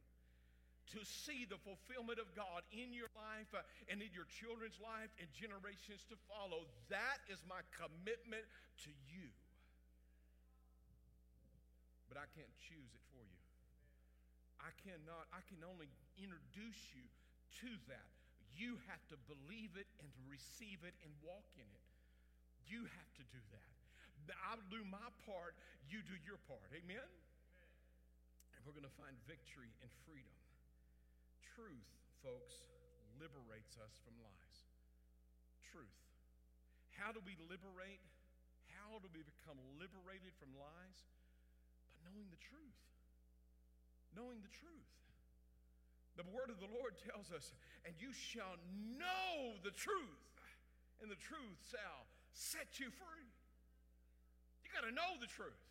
to 0.92 1.00
see 1.04 1.44
the 1.48 1.60
fulfillment 1.64 2.20
of 2.20 2.32
God 2.36 2.64
in 2.72 2.96
your 2.96 3.12
life 3.16 3.52
uh, 3.52 3.64
and 3.92 4.00
in 4.00 4.12
your 4.16 4.28
children's 4.40 4.80
life 4.80 5.12
and 5.20 5.28
generations 5.36 6.04
to 6.08 6.16
follow. 6.32 6.64
That 6.88 7.20
is 7.28 7.40
my 7.44 7.60
commitment 7.76 8.44
to 8.88 8.92
you. 9.12 9.28
But 12.18 12.26
I 12.26 12.34
can't 12.34 12.50
choose 12.58 12.90
it 12.98 13.04
for 13.14 13.22
you. 13.22 13.42
I 14.58 14.74
cannot, 14.82 15.30
I 15.30 15.46
can 15.46 15.62
only 15.62 15.86
introduce 16.18 16.82
you 16.98 17.06
to 17.62 17.70
that. 17.94 18.10
You 18.58 18.82
have 18.90 19.06
to 19.14 19.18
believe 19.30 19.78
it 19.78 19.86
and 20.02 20.10
receive 20.26 20.82
it 20.82 20.98
and 21.06 21.14
walk 21.22 21.46
in 21.62 21.70
it. 21.70 21.86
You 22.66 22.90
have 22.90 23.12
to 23.22 23.24
do 23.30 23.38
that. 23.54 24.34
I'll 24.50 24.66
do 24.74 24.82
my 24.90 25.14
part, 25.30 25.54
you 25.94 26.02
do 26.02 26.18
your 26.26 26.42
part. 26.50 26.74
Amen? 26.74 27.06
And 27.06 28.60
we're 28.66 28.74
going 28.74 28.90
to 28.90 28.98
find 28.98 29.14
victory 29.30 29.70
and 29.86 29.94
freedom 30.10 30.34
truth, 31.58 31.90
folks, 32.22 32.62
liberates 33.18 33.82
us 33.82 33.98
from 34.06 34.14
lies. 34.22 34.58
Truth. 35.66 35.98
How 36.94 37.10
do 37.10 37.18
we 37.26 37.34
liberate? 37.50 37.98
How 38.78 39.02
do 39.02 39.10
we 39.10 39.26
become 39.26 39.58
liberated 39.82 40.38
from 40.38 40.54
lies? 40.54 41.02
Knowing 42.08 42.32
the 42.32 42.40
truth. 42.40 42.80
Knowing 44.16 44.40
the 44.40 44.54
truth. 44.56 44.92
The 46.16 46.26
word 46.34 46.50
of 46.50 46.58
the 46.58 46.72
Lord 46.72 46.98
tells 46.98 47.30
us, 47.30 47.54
and 47.86 47.94
you 48.02 48.10
shall 48.10 48.58
know 48.98 49.60
the 49.62 49.76
truth, 49.76 50.24
and 50.98 51.12
the 51.14 51.20
truth 51.20 51.60
shall 51.70 52.10
set 52.34 52.82
you 52.82 52.90
free. 52.90 53.30
You 54.66 54.74
got 54.74 54.88
to 54.88 54.96
know 54.96 55.20
the 55.22 55.30
truth. 55.30 55.62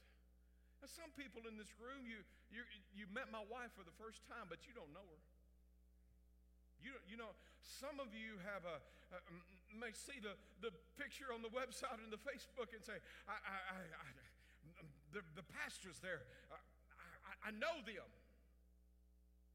Now, 0.79 0.87
some 0.93 1.11
people 1.19 1.49
in 1.51 1.59
this 1.59 1.73
room, 1.83 2.07
you, 2.07 2.23
you, 2.53 2.63
you 2.95 3.11
met 3.11 3.33
my 3.35 3.43
wife 3.51 3.75
for 3.75 3.83
the 3.83 3.97
first 3.99 4.23
time, 4.31 4.47
but 4.47 4.69
you 4.69 4.77
don't 4.77 4.93
know 4.95 5.03
her. 5.03 5.23
You, 6.79 6.95
you 7.11 7.17
know, 7.19 7.35
some 7.59 7.99
of 7.99 8.15
you 8.15 8.39
have 8.47 8.63
a, 8.63 8.79
a, 9.17 9.19
may 9.75 9.91
see 9.91 10.23
the, 10.23 10.39
the 10.63 10.71
picture 10.95 11.35
on 11.35 11.43
the 11.43 11.51
website 11.51 11.99
and 11.99 12.13
the 12.13 12.23
Facebook 12.23 12.71
and 12.71 12.85
say, 12.85 13.03
I, 13.27 13.35
I, 13.35 13.83
I 13.83 14.09
the, 15.17 15.25
the 15.33 15.47
pastors 15.49 15.97
there, 16.05 16.21
uh, 16.53 16.61
I, 17.25 17.49
I, 17.49 17.51
know 17.57 17.81
them. 17.89 18.11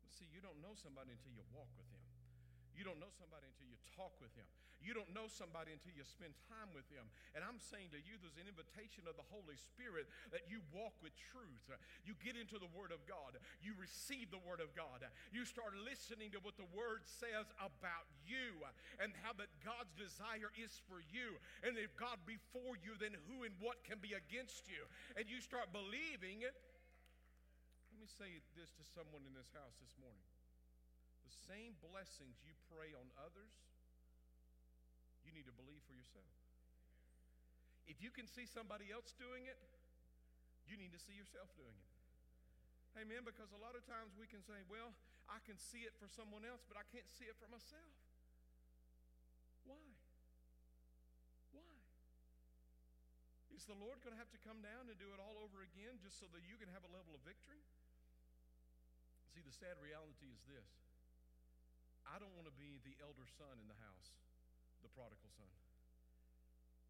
See, 0.09 0.25
you 0.33 0.41
don't 0.41 0.57
know 0.57 0.73
somebody 0.73 1.13
until 1.13 1.29
you 1.37 1.45
walk 1.53 1.69
with 1.77 1.85
them. 1.93 2.01
You 2.73 2.81
don't 2.81 2.97
know 2.97 3.13
somebody 3.21 3.45
until 3.45 3.69
you 3.69 3.77
talk 3.93 4.17
with 4.17 4.33
him. 4.33 4.49
You 4.81 4.97
don't 4.97 5.13
know 5.13 5.29
somebody 5.29 5.71
until 5.71 5.93
you 5.93 6.01
spend 6.03 6.33
time 6.49 6.73
with 6.73 6.89
them. 6.89 7.05
And 7.37 7.45
I'm 7.45 7.61
saying 7.61 7.93
to 7.93 8.01
you, 8.01 8.17
there's 8.17 8.37
an 8.41 8.49
invitation 8.49 9.05
of 9.05 9.13
the 9.13 9.25
Holy 9.29 9.55
Spirit 9.55 10.09
that 10.33 10.49
you 10.49 10.65
walk 10.73 10.97
with 11.05 11.13
truth. 11.31 11.69
You 12.01 12.17
get 12.19 12.33
into 12.33 12.57
the 12.57 12.69
Word 12.73 12.89
of 12.89 13.05
God. 13.05 13.37
You 13.61 13.77
receive 13.77 14.33
the 14.33 14.41
Word 14.41 14.59
of 14.59 14.73
God. 14.73 15.05
You 15.29 15.45
start 15.45 15.77
listening 15.77 16.33
to 16.33 16.41
what 16.41 16.57
the 16.57 16.67
Word 16.73 17.05
says 17.05 17.47
about 17.61 18.09
you 18.25 18.61
and 18.97 19.13
how 19.21 19.37
that 19.37 19.53
God's 19.61 19.93
desire 19.93 20.49
is 20.57 20.73
for 20.89 20.99
you. 21.13 21.37
And 21.61 21.77
if 21.77 21.93
God 21.93 22.17
be 22.25 22.41
for 22.49 22.73
you, 22.81 22.97
then 22.97 23.13
who 23.29 23.45
and 23.45 23.53
what 23.61 23.85
can 23.85 24.01
be 24.01 24.17
against 24.17 24.65
you? 24.65 24.81
And 25.13 25.29
you 25.29 25.39
start 25.39 25.69
believing. 25.69 26.41
it. 26.41 26.57
Let 27.93 27.99
me 28.01 28.09
say 28.09 28.41
this 28.57 28.73
to 28.81 28.83
someone 28.97 29.21
in 29.29 29.37
this 29.37 29.53
house 29.53 29.77
this 29.77 29.93
morning. 30.01 30.25
The 31.21 31.37
same 31.47 31.77
blessings 31.85 32.41
you 32.41 32.57
pray 32.73 32.91
on 32.97 33.07
others, 33.21 33.53
you 35.31 35.39
need 35.39 35.47
to 35.47 35.55
believe 35.55 35.79
for 35.87 35.95
yourself. 35.95 36.27
If 37.87 38.03
you 38.03 38.11
can 38.11 38.27
see 38.27 38.43
somebody 38.43 38.91
else 38.91 39.15
doing 39.15 39.47
it, 39.47 39.55
you 40.67 40.75
need 40.75 40.91
to 40.91 40.99
see 40.99 41.15
yourself 41.15 41.47
doing 41.55 41.71
it. 41.71 41.91
Amen. 42.99 43.23
Because 43.23 43.47
a 43.55 43.61
lot 43.63 43.79
of 43.79 43.87
times 43.87 44.11
we 44.19 44.27
can 44.27 44.43
say, 44.43 44.59
well, 44.67 44.91
I 45.31 45.39
can 45.47 45.55
see 45.55 45.87
it 45.87 45.95
for 45.95 46.11
someone 46.11 46.43
else, 46.43 46.67
but 46.67 46.75
I 46.75 46.83
can't 46.91 47.07
see 47.07 47.31
it 47.31 47.39
for 47.39 47.47
myself. 47.47 47.95
Why? 49.63 49.87
Why? 51.55 51.71
Is 53.55 53.63
the 53.63 53.79
Lord 53.79 54.03
going 54.03 54.11
to 54.11 54.19
have 54.19 54.31
to 54.35 54.41
come 54.43 54.59
down 54.59 54.91
and 54.91 54.99
do 54.99 55.15
it 55.15 55.19
all 55.23 55.39
over 55.39 55.63
again 55.63 55.95
just 56.03 56.19
so 56.19 56.27
that 56.35 56.43
you 56.43 56.59
can 56.59 56.67
have 56.75 56.83
a 56.83 56.91
level 56.91 57.15
of 57.15 57.23
victory? 57.23 57.63
See, 59.31 59.39
the 59.39 59.55
sad 59.55 59.79
reality 59.79 60.27
is 60.27 60.43
this 60.43 60.67
I 62.03 62.19
don't 62.19 62.35
want 62.35 62.51
to 62.51 62.55
be 62.59 62.83
the 62.83 62.99
elder 62.99 63.23
son 63.39 63.55
in 63.63 63.71
the 63.71 63.79
house 63.79 64.11
the 64.81 64.93
prodigal 64.93 65.31
son. 65.37 65.49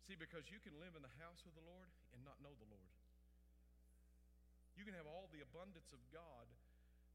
See, 0.08 0.18
because 0.20 0.50
you 0.52 0.60
can 0.60 0.76
live 0.82 0.98
in 0.98 1.06
the 1.06 1.16
house 1.24 1.46
of 1.48 1.54
the 1.56 1.64
Lord 1.64 1.88
and 2.12 2.26
not 2.26 2.42
know 2.44 2.52
the 2.58 2.68
Lord. 2.68 2.92
You 4.76 4.84
can 4.88 4.98
have 4.98 5.08
all 5.08 5.30
the 5.30 5.46
abundance 5.46 5.94
of 5.94 6.02
God, 6.10 6.48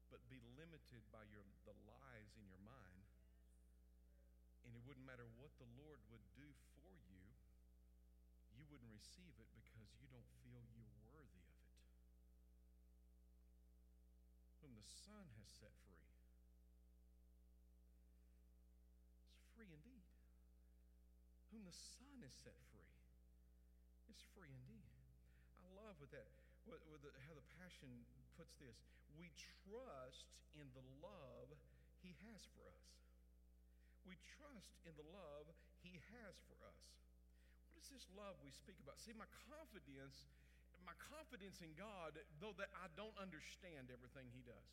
but 0.07 0.23
be 0.31 0.39
limited 0.55 1.03
by 1.11 1.21
your, 1.29 1.43
the 1.67 1.75
lies 1.83 2.31
in 2.39 2.47
your 2.47 2.61
mind. 2.63 3.03
And 4.63 4.71
it 4.71 4.81
wouldn't 4.87 5.03
matter 5.03 5.27
what 5.35 5.51
the 5.59 5.67
Lord 5.75 5.99
would 6.09 6.23
do 6.33 6.47
for 6.73 6.91
you, 7.11 7.23
you 8.55 8.65
wouldn't 8.71 8.91
receive 8.91 9.35
it 9.37 9.49
because 9.53 9.87
you 9.99 10.07
don't 10.09 10.27
feel 10.41 10.63
you're 10.73 10.95
worthy 11.11 11.43
of 11.43 11.53
it. 11.53 11.77
Whom 14.63 14.73
the 14.73 14.87
Son 15.05 15.27
has 15.37 15.47
set 15.47 15.75
free 15.85 16.07
is 19.37 19.45
free 19.55 19.71
indeed 19.71 20.07
whom 21.57 21.65
the 21.65 21.73
Son 21.73 22.21
is 22.21 22.37
set 22.45 22.53
free 22.69 22.85
is 24.13 24.21
free 24.37 24.53
indeed. 24.53 24.93
I 25.57 25.65
love 25.73 25.97
what 25.97 26.13
that, 26.13 26.29
what, 26.69 26.77
what 26.85 27.01
the, 27.01 27.09
how 27.25 27.33
the 27.33 27.41
Passion 27.57 27.89
puts 28.37 28.53
this. 28.61 28.77
We 29.17 29.33
trust 29.65 30.29
in 30.53 30.69
the 30.77 30.85
love 31.01 31.49
He 32.05 32.13
has 32.29 32.45
for 32.53 32.61
us. 32.69 32.85
We 34.05 34.21
trust 34.37 34.77
in 34.85 34.93
the 35.01 35.09
love 35.09 35.49
He 35.81 35.97
has 36.21 36.37
for 36.45 36.61
us. 36.61 36.93
What 37.73 37.81
is 37.81 37.89
this 37.89 38.05
love 38.13 38.37
we 38.45 38.53
speak 38.53 38.77
about? 38.77 39.01
See, 39.01 39.17
my 39.17 39.25
confidence, 39.49 40.29
my 40.85 40.93
confidence 41.09 41.57
in 41.65 41.73
God, 41.73 42.21
though 42.37 42.53
that 42.61 42.69
I 42.77 42.85
don't 42.93 43.17
understand 43.17 43.89
everything 43.89 44.29
He 44.29 44.45
does. 44.45 44.69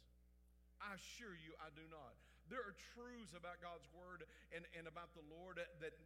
I 0.84 1.00
assure 1.00 1.32
you, 1.32 1.56
I 1.64 1.72
do 1.72 1.88
not. 1.88 2.12
There 2.52 2.60
are 2.60 2.76
truths 2.92 3.32
about 3.32 3.60
God's 3.64 3.88
Word 3.96 4.28
and, 4.52 4.68
and 4.76 4.84
about 4.84 5.16
the 5.16 5.24
Lord 5.32 5.56
that, 5.56 5.72
that, 5.80 5.96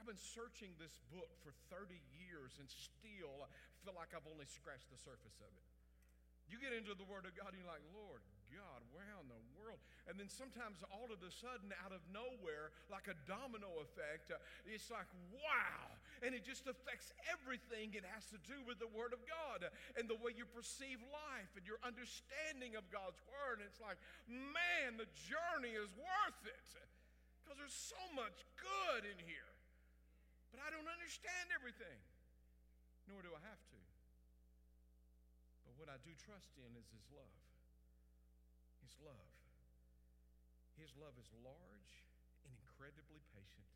I've 0.00 0.08
been 0.08 0.18
searching 0.18 0.72
this 0.80 0.98
book 1.12 1.30
for 1.44 1.52
30 1.68 2.00
years 2.16 2.56
and 2.56 2.66
still 2.66 3.48
feel 3.82 3.98
like 3.98 4.14
I've 4.14 4.26
only 4.30 4.46
scratched 4.46 4.88
the 4.94 5.00
surface 5.02 5.42
of 5.42 5.50
it. 5.50 5.66
You 6.46 6.62
get 6.62 6.70
into 6.70 6.94
the 6.94 7.06
Word 7.06 7.26
of 7.26 7.34
God 7.34 7.50
and 7.54 7.58
you're 7.58 7.70
like, 7.70 7.82
Lord 7.90 8.22
God, 8.52 8.84
where 8.92 9.02
in 9.22 9.28
the 9.32 9.42
world? 9.56 9.80
And 10.04 10.18
then 10.18 10.28
sometimes 10.28 10.82
all 10.90 11.08
of 11.08 11.22
a 11.22 11.32
sudden, 11.32 11.70
out 11.80 11.94
of 11.94 12.02
nowhere, 12.10 12.74
like 12.92 13.06
a 13.06 13.16
domino 13.24 13.80
effect, 13.80 14.34
uh, 14.34 14.42
it's 14.68 14.90
like, 14.90 15.08
wow. 15.32 15.96
And 16.20 16.34
it 16.34 16.46
just 16.46 16.68
affects 16.68 17.10
everything 17.30 17.94
it 17.96 18.06
has 18.14 18.26
to 18.30 18.38
do 18.46 18.60
with 18.66 18.78
the 18.82 18.90
Word 18.90 19.14
of 19.14 19.22
God 19.24 19.66
and 19.98 20.06
the 20.06 20.18
way 20.20 20.34
you 20.34 20.46
perceive 20.46 21.00
life 21.10 21.50
and 21.56 21.64
your 21.64 21.80
understanding 21.82 22.78
of 22.78 22.86
God's 22.92 23.18
Word. 23.30 23.62
And 23.62 23.66
it's 23.66 23.82
like, 23.82 23.98
man, 24.28 25.00
the 25.00 25.08
journey 25.26 25.74
is 25.74 25.90
worth 25.98 26.42
it 26.46 26.70
because 27.42 27.58
there's 27.58 27.74
so 27.74 28.02
much 28.14 28.46
good 28.58 29.02
in 29.06 29.18
here. 29.26 29.50
But 30.54 30.62
I 30.62 30.68
don't 30.70 30.86
understand 30.86 31.50
everything, 31.56 31.98
nor 33.08 33.24
do 33.24 33.32
I 33.32 33.42
have 33.42 33.62
to. 33.72 33.80
But 35.66 35.74
what 35.80 35.88
I 35.88 35.98
do 36.04 36.12
trust 36.22 36.54
in 36.60 36.70
is 36.76 36.86
His 36.92 37.06
love. 37.10 37.41
His 38.82 38.94
love. 39.00 39.32
His 40.76 40.92
love 40.98 41.14
is 41.16 41.30
large 41.40 41.94
and 42.42 42.50
incredibly 42.50 43.22
patient. 43.30 43.70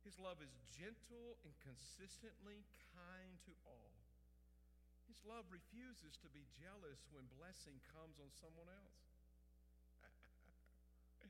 His 0.00 0.16
love 0.16 0.40
is 0.40 0.50
gentle 0.72 1.36
and 1.44 1.52
consistently 1.60 2.64
kind 2.96 3.36
to 3.44 3.52
all. 3.68 3.92
His 5.04 5.20
love 5.28 5.44
refuses 5.52 6.16
to 6.24 6.28
be 6.32 6.46
jealous 6.56 7.04
when 7.12 7.28
blessing 7.36 7.76
comes 7.92 8.16
on 8.16 8.32
someone 8.40 8.70
else. 8.70 9.00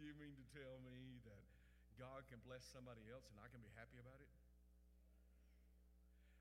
you 0.00 0.16
mean 0.16 0.32
to 0.38 0.46
tell 0.56 0.80
me 0.80 1.20
that 1.28 1.44
God 2.00 2.24
can 2.32 2.40
bless 2.46 2.64
somebody 2.64 3.04
else 3.12 3.28
and 3.28 3.36
I 3.42 3.52
can 3.52 3.60
be 3.60 3.70
happy 3.76 4.00
about 4.00 4.22
it? 4.22 4.30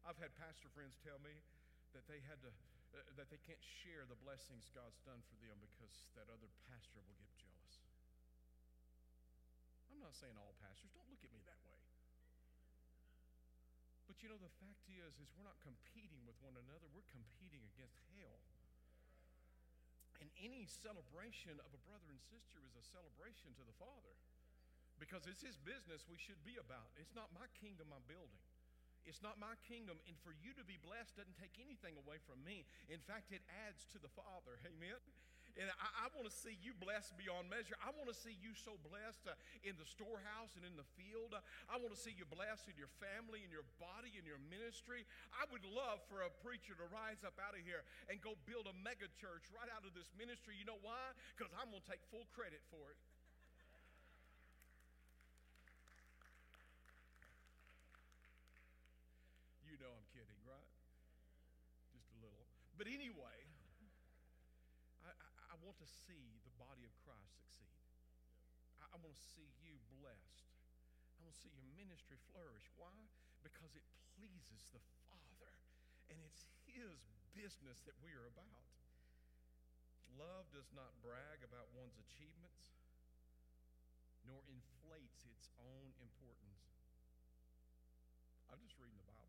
I've 0.08 0.20
had 0.20 0.32
pastor 0.40 0.72
friends 0.72 0.96
tell 1.04 1.20
me 1.20 1.36
that 1.96 2.08
they 2.08 2.24
had 2.28 2.40
to 2.44 2.52
Uh, 2.94 3.02
that 3.18 3.34
they 3.34 3.42
can't 3.42 3.62
share 3.82 4.06
the 4.06 4.18
blessings 4.22 4.70
God's 4.70 5.02
done 5.02 5.26
for 5.26 5.34
them 5.42 5.58
because 5.66 6.06
that 6.14 6.30
other 6.30 6.46
pastor 6.70 7.02
will 7.02 7.18
get 7.18 7.34
jealous. 7.42 7.82
I'm 9.90 9.98
not 9.98 10.14
saying 10.14 10.38
all 10.38 10.54
pastors, 10.62 10.94
don't 10.94 11.10
look 11.10 11.26
at 11.26 11.34
me 11.34 11.42
that 11.50 11.58
way. 11.66 11.82
But 14.06 14.22
you 14.22 14.30
know, 14.30 14.38
the 14.38 14.54
fact 14.62 14.86
is, 14.94 15.18
is 15.18 15.34
we're 15.34 15.48
not 15.48 15.58
competing 15.66 16.22
with 16.30 16.38
one 16.46 16.54
another, 16.54 16.86
we're 16.94 17.10
competing 17.10 17.66
against 17.74 17.98
hell. 18.14 18.46
And 20.22 20.30
any 20.38 20.70
celebration 20.70 21.58
of 21.66 21.74
a 21.74 21.82
brother 21.90 22.08
and 22.14 22.22
sister 22.30 22.62
is 22.62 22.78
a 22.78 22.86
celebration 22.94 23.58
to 23.58 23.64
the 23.66 23.76
Father. 23.82 24.14
Because 25.02 25.26
it's 25.26 25.42
his 25.42 25.58
business 25.66 26.06
we 26.06 26.22
should 26.22 26.40
be 26.46 26.62
about. 26.62 26.94
It's 27.02 27.18
not 27.18 27.34
my 27.34 27.50
kingdom 27.58 27.90
I'm 27.90 28.06
building. 28.06 28.40
It's 29.06 29.22
not 29.22 29.40
my 29.40 29.56
kingdom. 29.68 30.00
And 30.08 30.16
for 30.24 30.32
you 30.32 30.56
to 30.56 30.64
be 30.64 30.80
blessed 30.80 31.20
doesn't 31.20 31.40
take 31.40 31.60
anything 31.60 32.00
away 32.00 32.20
from 32.24 32.42
me. 32.42 32.64
In 32.88 33.04
fact, 33.04 33.32
it 33.36 33.44
adds 33.68 33.86
to 33.94 34.00
the 34.00 34.12
Father. 34.12 34.60
Amen. 34.72 35.00
And 35.54 35.70
I, 35.70 36.10
I 36.10 36.14
want 36.18 36.26
to 36.26 36.34
see 36.34 36.58
you 36.66 36.74
blessed 36.74 37.14
beyond 37.14 37.46
measure. 37.46 37.78
I 37.78 37.94
want 37.94 38.10
to 38.10 38.18
see 38.18 38.34
you 38.34 38.58
so 38.58 38.74
blessed 38.82 39.30
uh, 39.30 39.38
in 39.62 39.78
the 39.78 39.86
storehouse 39.86 40.58
and 40.58 40.66
in 40.66 40.74
the 40.74 40.88
field. 40.98 41.38
Uh, 41.38 41.46
I 41.70 41.78
want 41.78 41.94
to 41.94 42.00
see 42.00 42.10
you 42.10 42.26
blessed 42.26 42.66
in 42.74 42.74
your 42.74 42.90
family, 42.98 43.46
in 43.46 43.54
your 43.54 43.66
body, 43.78 44.18
in 44.18 44.26
your 44.26 44.42
ministry. 44.50 45.06
I 45.38 45.46
would 45.54 45.62
love 45.62 46.02
for 46.10 46.26
a 46.26 46.32
preacher 46.42 46.74
to 46.74 46.86
rise 46.90 47.22
up 47.22 47.38
out 47.38 47.54
of 47.54 47.62
here 47.62 47.86
and 48.10 48.18
go 48.18 48.34
build 48.50 48.66
a 48.66 48.74
mega 48.82 49.06
church 49.22 49.46
right 49.54 49.70
out 49.70 49.86
of 49.86 49.94
this 49.94 50.10
ministry. 50.18 50.58
You 50.58 50.66
know 50.66 50.82
why? 50.82 51.14
Because 51.38 51.54
I'm 51.54 51.70
going 51.70 51.86
to 51.86 51.90
take 51.90 52.02
full 52.10 52.26
credit 52.34 52.66
for 52.74 52.90
it. 52.90 52.98
You 59.70 59.78
know 59.78 59.94
I'm 59.94 60.08
kidding, 60.18 60.42
right? 60.50 60.70
Just 61.94 62.10
a 62.10 62.18
little. 62.26 62.42
But 62.74 62.90
anyway, 62.90 63.40
I, 65.06 65.12
I, 65.14 65.30
I 65.54 65.56
want 65.62 65.78
to 65.78 65.88
see 65.88 66.42
the 66.42 66.54
body 66.58 66.84
of 66.84 66.94
Christ 67.06 67.38
succeed. 67.38 67.78
I, 68.82 68.90
I 68.92 68.98
want 68.98 69.14
to 69.14 69.24
see 69.38 69.46
you 69.62 69.78
blessed. 70.02 70.50
I 71.16 71.24
want 71.24 71.38
to 71.38 71.42
see 71.42 71.54
your 71.54 71.68
ministry 71.78 72.18
flourish. 72.34 72.66
Why? 72.76 72.98
Because 73.46 73.78
it 73.78 73.86
pleases 74.18 74.66
the 74.74 74.82
Father, 75.06 75.54
and 76.10 76.18
it's 76.26 76.50
His 76.66 76.98
business 77.38 77.86
that 77.86 77.98
we 78.02 78.12
are 78.18 78.28
about. 78.28 78.68
Love 80.18 80.46
does 80.54 80.70
not 80.74 80.94
brag 81.02 81.42
about 81.42 81.74
one's 81.74 81.98
achievements, 81.98 82.74
nor 84.26 84.42
inflates 84.46 85.26
its 85.26 85.50
own 85.58 85.94
importance. 86.02 86.74
I'm 88.50 88.62
just 88.62 88.78
reading 88.78 88.98
the 88.98 89.10
Bible. 89.10 89.23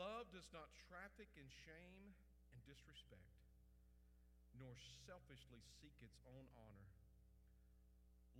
Love 0.00 0.28
does 0.32 0.48
not 0.52 0.72
traffic 0.88 1.28
in 1.36 1.44
shame 1.68 2.16
and 2.52 2.60
disrespect, 2.64 3.36
nor 4.56 4.72
selfishly 5.04 5.60
seek 5.80 5.96
its 6.00 6.16
own 6.24 6.48
honor. 6.56 6.88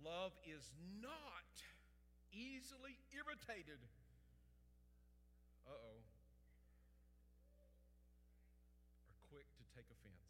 Love 0.01 0.33
is 0.49 0.65
not 1.01 1.53
easily 2.33 2.97
irritated. 3.13 3.79
Uh 5.69 5.77
oh. 5.77 6.01
Or 9.07 9.15
quick 9.29 9.45
to 9.61 9.63
take 9.77 9.87
offense. 9.93 10.27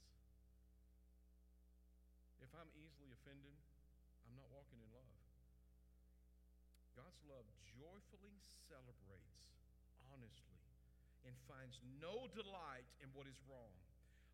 If 2.43 2.51
I'm 2.53 2.69
easily 2.75 3.15
offended, 3.15 3.55
I'm 4.27 4.35
not 4.35 4.51
walking 4.51 4.77
in 4.83 4.89
love. 4.91 5.15
God's 6.93 7.23
love 7.25 7.47
joyfully 7.73 8.37
celebrates 8.69 9.47
honestly 10.11 10.62
and 11.27 11.35
finds 11.47 11.79
no 11.99 12.27
delight 12.31 12.87
in 12.99 13.09
what 13.15 13.27
is 13.27 13.39
wrong. 13.47 13.71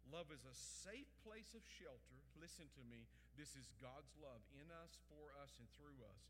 Love 0.10 0.34
is 0.34 0.42
a 0.42 0.56
safe 0.56 1.10
place 1.22 1.54
of 1.54 1.62
shelter. 1.66 2.18
Listen 2.42 2.66
to 2.74 2.84
me. 2.90 3.06
This 3.38 3.54
is 3.54 3.70
God's 3.78 4.10
love 4.18 4.42
in 4.58 4.68
us, 4.74 4.98
for 5.06 5.30
us, 5.38 5.54
and 5.62 5.70
through 5.78 6.02
us. 6.10 6.22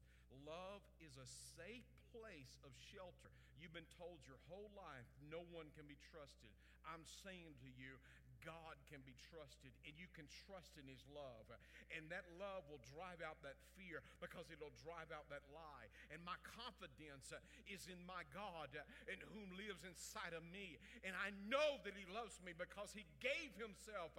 Love 0.44 0.84
is 1.00 1.16
a 1.16 1.26
safe 1.58 1.88
place 2.12 2.60
of 2.62 2.76
shelter. 2.76 3.32
You've 3.58 3.74
been 3.74 3.88
told 3.98 4.22
your 4.28 4.38
whole 4.52 4.70
life 4.76 5.08
no 5.32 5.42
one 5.50 5.72
can 5.74 5.88
be 5.88 5.98
trusted. 6.12 6.52
I'm 6.86 7.06
saying 7.24 7.56
to 7.64 7.70
you, 7.72 7.98
God 8.46 8.76
can 8.88 9.02
be 9.06 9.16
trusted 9.32 9.72
and 9.86 9.94
you 9.98 10.10
can 10.16 10.26
trust 10.48 10.76
in 10.80 10.86
His 10.88 11.04
love. 11.12 11.48
And 11.96 12.08
that 12.14 12.26
love 12.38 12.68
will 12.70 12.82
drive 12.94 13.20
out 13.24 13.42
that 13.46 13.60
fear 13.76 14.04
because 14.20 14.50
it'll 14.50 14.74
drive 14.84 15.10
out 15.14 15.28
that 15.34 15.46
lie. 15.52 15.88
And 16.14 16.22
my 16.24 16.38
confidence 16.46 17.32
is 17.70 17.88
in 17.90 18.00
my 18.06 18.28
God 18.34 18.74
in 19.10 19.20
whom 19.36 19.54
lives 19.56 19.84
inside 19.84 20.34
of 20.34 20.46
me. 20.50 20.80
And 21.04 21.18
I 21.18 21.36
know 21.50 21.82
that 21.84 21.96
He 21.96 22.06
loves 22.10 22.40
me 22.42 22.56
because 22.56 22.96
He 22.96 23.08
gave 23.20 23.56
Himself 23.60 24.16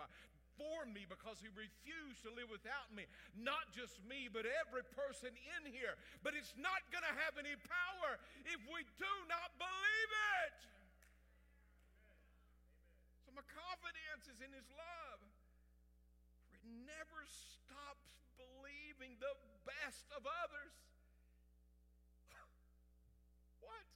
for 0.60 0.84
me 0.84 1.08
because 1.08 1.40
he 1.40 1.48
refused 1.56 2.20
to 2.28 2.30
live 2.36 2.52
without 2.52 2.92
me. 2.92 3.08
Not 3.32 3.72
just 3.72 3.96
me, 4.04 4.28
but 4.28 4.44
every 4.44 4.84
person 4.92 5.32
in 5.32 5.62
here. 5.72 5.96
But 6.20 6.36
it's 6.36 6.52
not 6.60 6.84
going 6.92 7.06
to 7.08 7.16
have 7.24 7.40
any 7.40 7.56
power 7.64 8.20
if 8.44 8.60
we 8.68 8.84
do 9.00 9.14
not 9.32 9.56
believe 9.56 10.12
it. 10.44 10.79
My 13.40 13.48
confidence 13.56 14.28
is 14.28 14.36
in 14.44 14.52
his 14.52 14.68
love. 14.68 15.20
For 16.44 16.52
it 16.52 16.60
never 16.84 17.24
stops 17.24 18.12
believing 18.36 19.16
the 19.16 19.32
best 19.64 20.04
of 20.12 20.28
others. 20.44 20.76
what? 23.64 23.88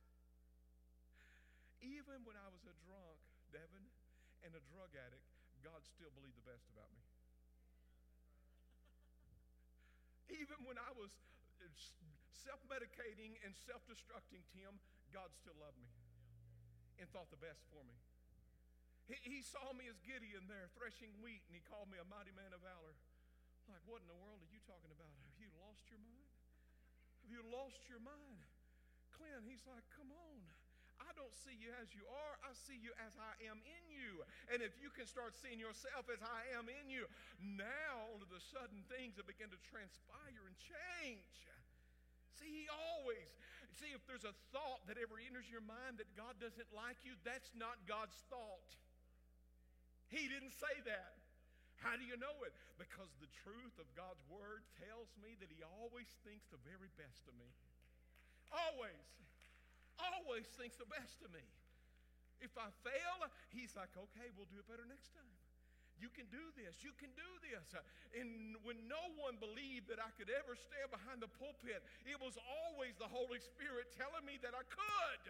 Even 1.84 2.24
when 2.24 2.40
I 2.40 2.48
was 2.48 2.64
a 2.64 2.72
drunk, 2.88 3.20
Devin, 3.52 3.84
and 4.48 4.56
a 4.56 4.64
drug 4.72 4.96
addict, 4.96 5.28
God 5.60 5.84
still 5.84 6.08
believed 6.16 6.40
the 6.40 6.48
best 6.48 6.64
about 6.72 6.88
me. 6.96 7.04
Even 10.40 10.56
when 10.64 10.80
I 10.80 10.88
was 10.96 11.20
uh, 11.60 11.68
self 12.32 12.64
medicating 12.72 13.36
and 13.44 13.52
self 13.52 13.84
destructing, 13.84 14.40
Tim, 14.56 14.80
God 15.12 15.36
still 15.36 15.60
loved 15.60 15.76
me 15.76 15.92
and 16.96 17.04
thought 17.12 17.28
the 17.28 17.36
best 17.36 17.60
for 17.68 17.84
me. 17.84 18.00
He, 19.08 19.16
he 19.24 19.40
saw 19.44 19.72
me 19.76 19.88
as 19.88 20.00
Gideon 20.00 20.48
there 20.48 20.72
threshing 20.76 21.12
wheat, 21.20 21.44
and 21.48 21.54
he 21.54 21.62
called 21.64 21.92
me 21.92 22.00
a 22.00 22.06
mighty 22.08 22.32
man 22.32 22.52
of 22.56 22.64
valor. 22.64 22.96
I'm 23.64 23.76
like, 23.76 23.84
what 23.88 24.04
in 24.04 24.08
the 24.08 24.16
world 24.16 24.40
are 24.40 24.52
you 24.52 24.60
talking 24.64 24.92
about? 24.92 25.12
Have 25.28 25.40
you 25.40 25.48
lost 25.60 25.88
your 25.88 26.00
mind? 26.00 26.32
Have 27.24 27.32
you 27.32 27.42
lost 27.48 27.80
your 27.88 28.00
mind? 28.00 28.44
Clint, 29.16 29.44
he's 29.48 29.64
like, 29.64 29.84
come 29.96 30.12
on. 30.12 30.40
I 31.00 31.10
don't 31.18 31.32
see 31.34 31.56
you 31.58 31.74
as 31.82 31.90
you 31.92 32.06
are. 32.06 32.34
I 32.46 32.54
see 32.54 32.78
you 32.78 32.94
as 33.02 33.18
I 33.18 33.34
am 33.50 33.58
in 33.66 33.84
you. 33.90 34.22
And 34.52 34.62
if 34.62 34.78
you 34.78 34.88
can 34.94 35.04
start 35.10 35.34
seeing 35.34 35.58
yourself 35.58 36.06
as 36.08 36.22
I 36.22 36.54
am 36.54 36.70
in 36.70 36.86
you, 36.86 37.04
now 37.40 38.08
all 38.08 38.22
of 38.22 38.30
a 38.30 38.40
sudden 38.40 38.86
things 38.88 39.18
have 39.18 39.26
begun 39.26 39.50
to 39.50 39.60
transpire 39.68 40.44
and 40.46 40.56
change. 40.56 41.34
See, 42.38 42.50
he 42.50 42.66
always, 42.70 43.30
see, 43.78 43.94
if 43.94 44.02
there's 44.06 44.26
a 44.26 44.34
thought 44.50 44.86
that 44.86 44.98
ever 44.98 45.18
enters 45.18 45.46
your 45.50 45.62
mind 45.62 46.02
that 46.02 46.10
God 46.14 46.38
doesn't 46.38 46.70
like 46.74 46.98
you, 47.02 47.14
that's 47.22 47.50
not 47.54 47.78
God's 47.86 48.18
thought. 48.30 48.70
He 50.14 50.30
didn't 50.30 50.54
say 50.54 50.78
that. 50.86 51.18
How 51.82 51.98
do 51.98 52.06
you 52.06 52.14
know 52.16 52.32
it? 52.46 52.54
Because 52.78 53.10
the 53.18 53.26
truth 53.42 53.74
of 53.82 53.90
God's 53.98 54.22
word 54.30 54.62
tells 54.78 55.10
me 55.18 55.34
that 55.42 55.50
He 55.50 55.66
always 55.82 56.06
thinks 56.22 56.46
the 56.54 56.62
very 56.62 56.88
best 56.94 57.26
of 57.26 57.34
me. 57.34 57.50
Always. 58.54 59.10
Always 59.98 60.46
thinks 60.54 60.78
the 60.78 60.86
best 60.86 61.18
of 61.26 61.34
me. 61.34 61.42
If 62.38 62.54
I 62.54 62.70
fail, 62.86 63.26
He's 63.50 63.74
like, 63.74 63.90
okay, 63.98 64.30
we'll 64.38 64.46
do 64.46 64.62
it 64.62 64.70
better 64.70 64.86
next 64.86 65.10
time. 65.18 65.34
You 65.98 66.10
can 66.10 66.26
do 66.30 66.42
this. 66.58 66.82
You 66.82 66.94
can 66.98 67.10
do 67.14 67.30
this. 67.42 67.74
And 68.18 68.58
when 68.66 68.78
no 68.90 69.02
one 69.18 69.38
believed 69.38 69.90
that 69.90 70.02
I 70.02 70.10
could 70.18 70.30
ever 70.30 70.58
stand 70.58 70.90
behind 70.90 71.22
the 71.22 71.30
pulpit, 71.38 71.82
it 72.06 72.18
was 72.18 72.34
always 72.38 72.98
the 72.98 73.10
Holy 73.10 73.38
Spirit 73.38 73.94
telling 73.94 74.26
me 74.26 74.38
that 74.42 74.54
I 74.54 74.62
could. 74.66 75.24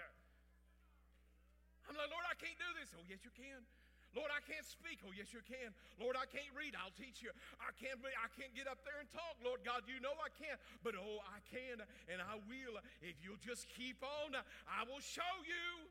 I'm 1.84 1.96
like, 1.96 2.08
Lord, 2.08 2.24
I 2.24 2.36
can't 2.40 2.56
do 2.56 2.70
this. 2.80 2.88
Oh, 2.96 3.04
yes, 3.04 3.20
you 3.24 3.32
can. 3.36 3.60
Lord, 4.14 4.30
I 4.30 4.38
can't 4.46 4.64
speak. 4.64 5.02
Oh, 5.02 5.10
yes, 5.10 5.34
you 5.34 5.42
can. 5.42 5.74
Lord, 5.98 6.14
I 6.14 6.24
can't 6.30 6.48
read. 6.54 6.78
I'll 6.78 6.94
teach 6.94 7.20
you. 7.20 7.34
I 7.58 7.74
can't 7.74 7.98
be, 7.98 8.10
I 8.14 8.30
can't 8.38 8.54
get 8.54 8.70
up 8.70 8.78
there 8.86 8.98
and 9.02 9.10
talk. 9.10 9.34
Lord 9.42 9.66
God, 9.66 9.84
you 9.90 9.98
know 9.98 10.14
I 10.22 10.30
can't. 10.38 10.58
But 10.86 10.94
oh, 10.94 11.18
I 11.26 11.42
can 11.50 11.82
and 12.06 12.22
I 12.22 12.38
will. 12.46 12.78
If 13.02 13.18
you'll 13.26 13.42
just 13.42 13.66
keep 13.74 13.98
on, 14.06 14.38
I 14.70 14.86
will 14.86 15.02
show 15.02 15.34
you. 15.42 15.90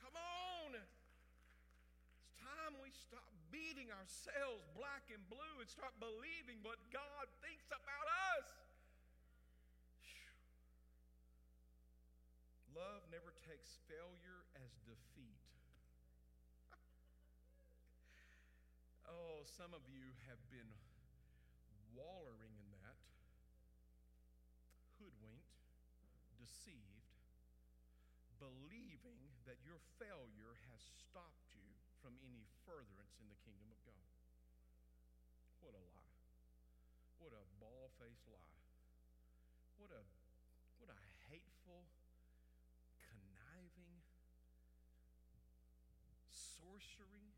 Come 0.00 0.16
on. 0.16 0.80
It's 0.80 2.32
time 2.40 2.72
we 2.80 2.88
stop 2.88 3.28
beating 3.52 3.92
ourselves 3.92 4.64
black 4.72 5.12
and 5.12 5.20
blue 5.28 5.60
and 5.60 5.68
start 5.68 5.92
believing 6.00 6.64
what 6.64 6.80
God 6.88 7.28
thinks 7.44 7.68
about 7.68 8.06
us. 8.36 8.48
Love 12.76 13.00
never 13.08 13.32
takes 13.48 13.80
failure 13.88 14.44
as 14.60 14.68
defeat. 14.84 15.40
oh, 19.08 19.35
some 19.46 19.70
of 19.70 19.86
you 19.86 20.02
have 20.26 20.42
been 20.50 20.66
wallowing 21.94 22.50
in 22.58 22.68
that, 22.82 22.98
hoodwinked, 24.98 25.54
deceived, 26.34 27.14
believing 28.42 29.22
that 29.46 29.62
your 29.62 29.78
failure 30.02 30.58
has 30.74 30.82
stopped 30.82 31.46
you 31.54 31.62
from 32.02 32.18
any 32.26 32.42
furtherance 32.66 33.14
in 33.22 33.30
the 33.30 33.38
kingdom 33.46 33.70
of 33.70 33.78
God. 33.86 34.10
What 35.62 35.78
a 35.78 35.84
lie. 35.94 36.18
What 37.22 37.30
a 37.30 37.46
ball 37.62 37.94
faced 38.02 38.26
lie. 38.26 38.58
What 39.78 39.94
a, 39.94 40.02
what 40.82 40.90
a 40.90 40.98
hateful, 41.30 41.86
conniving, 42.98 44.02
sorcery 46.34 47.30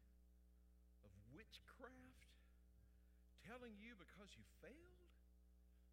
witchcraft 1.39 2.27
telling 3.47 3.79
you 3.79 3.95
because 3.95 4.35
you 4.35 4.43
failed 4.59 5.07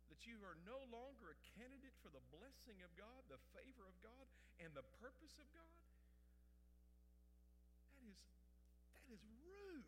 that 0.10 0.26
you 0.26 0.42
are 0.42 0.58
no 0.66 0.82
longer 0.90 1.30
a 1.30 1.38
candidate 1.54 1.94
for 2.02 2.10
the 2.10 2.22
blessing 2.34 2.82
of 2.82 2.90
God, 2.98 3.22
the 3.30 3.38
favor 3.54 3.86
of 3.86 3.94
God, 4.02 4.26
and 4.58 4.74
the 4.74 4.86
purpose 4.98 5.38
of 5.38 5.46
God? 5.54 5.78
That 7.94 8.02
is 8.10 8.18
that 8.98 9.06
is 9.14 9.22
rude 9.46 9.86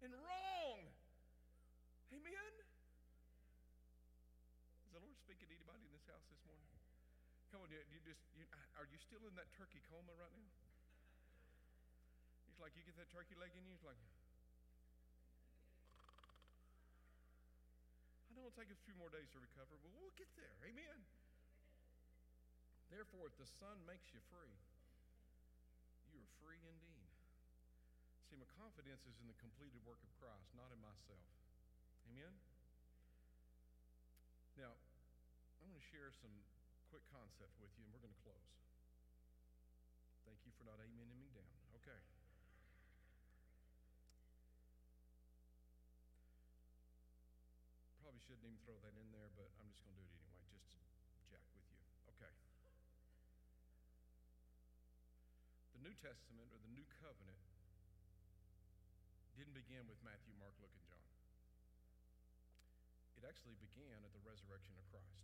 and 0.00 0.16
wrong. 0.16 0.80
Amen. 2.12 2.52
Is 4.88 4.92
the 4.96 5.00
Lord 5.00 5.16
speaking 5.20 5.48
to 5.48 5.54
anybody 5.56 5.84
in 5.84 5.92
this 5.92 6.08
house 6.08 6.24
this 6.28 6.40
morning? 6.48 6.72
Come 7.52 7.64
on, 7.64 7.68
you, 7.68 8.00
just 8.00 8.20
you, 8.32 8.48
are 8.80 8.88
you 8.88 8.96
still 8.96 9.24
in 9.28 9.36
that 9.36 9.52
turkey 9.56 9.84
coma 9.88 10.12
right 10.16 10.32
now? 10.36 10.61
Like 12.62 12.78
you 12.78 12.86
get 12.86 12.94
that 12.94 13.10
turkey 13.10 13.34
leg 13.34 13.50
in 13.58 13.66
you. 13.66 13.74
It's 13.74 13.82
like 13.82 13.98
I 18.30 18.38
know 18.38 18.46
it'll 18.46 18.54
take 18.54 18.70
a 18.70 18.78
few 18.86 18.94
more 18.94 19.10
days 19.10 19.26
to 19.34 19.42
recover, 19.42 19.74
but 19.82 19.90
we'll 19.98 20.14
get 20.14 20.30
there. 20.38 20.54
Amen. 20.62 21.02
Therefore, 22.86 23.26
if 23.26 23.34
the 23.34 23.50
Son 23.58 23.82
makes 23.82 24.14
you 24.14 24.22
free, 24.30 24.54
you 26.14 26.22
are 26.22 26.30
free 26.38 26.62
indeed. 26.62 27.10
See, 28.30 28.38
my 28.38 28.46
confidence 28.54 29.02
is 29.10 29.18
in 29.18 29.26
the 29.26 29.36
completed 29.42 29.82
work 29.82 29.98
of 30.06 30.12
Christ, 30.22 30.54
not 30.54 30.70
in 30.70 30.78
myself. 30.78 31.26
Amen? 32.14 32.30
Now, 34.54 34.78
I'm 35.58 35.66
going 35.66 35.82
to 35.82 35.90
share 35.90 36.14
some 36.14 36.32
quick 36.94 37.02
concept 37.10 37.58
with 37.58 37.74
you, 37.74 37.84
and 37.84 37.92
we're 37.92 38.04
going 38.06 38.14
to 38.14 38.22
close. 38.22 38.48
Thank 40.28 40.44
you 40.46 40.52
for 40.54 40.62
not 40.62 40.78
amening 40.78 41.18
me 41.18 41.32
down. 41.34 41.52
Okay. 41.82 42.21
Shouldn't 48.22 48.46
even 48.46 48.58
throw 48.62 48.78
that 48.86 48.94
in 48.94 49.08
there, 49.10 49.30
but 49.34 49.50
I'm 49.58 49.66
just 49.66 49.82
going 49.82 49.98
to 49.98 50.06
do 50.06 50.06
it 50.06 50.30
anyway, 50.30 50.58
just 50.70 50.78
to 50.78 51.22
jack 51.26 51.46
with 51.58 51.66
you. 51.66 51.82
Okay. 52.14 52.30
The 55.74 55.82
New 55.82 55.94
Testament 55.98 56.46
or 56.54 56.58
the 56.62 56.70
New 56.70 56.86
Covenant 57.02 57.42
didn't 59.34 59.58
begin 59.58 59.90
with 59.90 59.98
Matthew, 60.06 60.38
Mark, 60.38 60.54
Luke, 60.62 60.70
and 60.70 60.86
John. 60.86 61.02
It 63.18 63.26
actually 63.26 63.58
began 63.58 64.06
at 64.06 64.12
the 64.14 64.22
resurrection 64.22 64.78
of 64.78 64.86
Christ. 64.94 65.18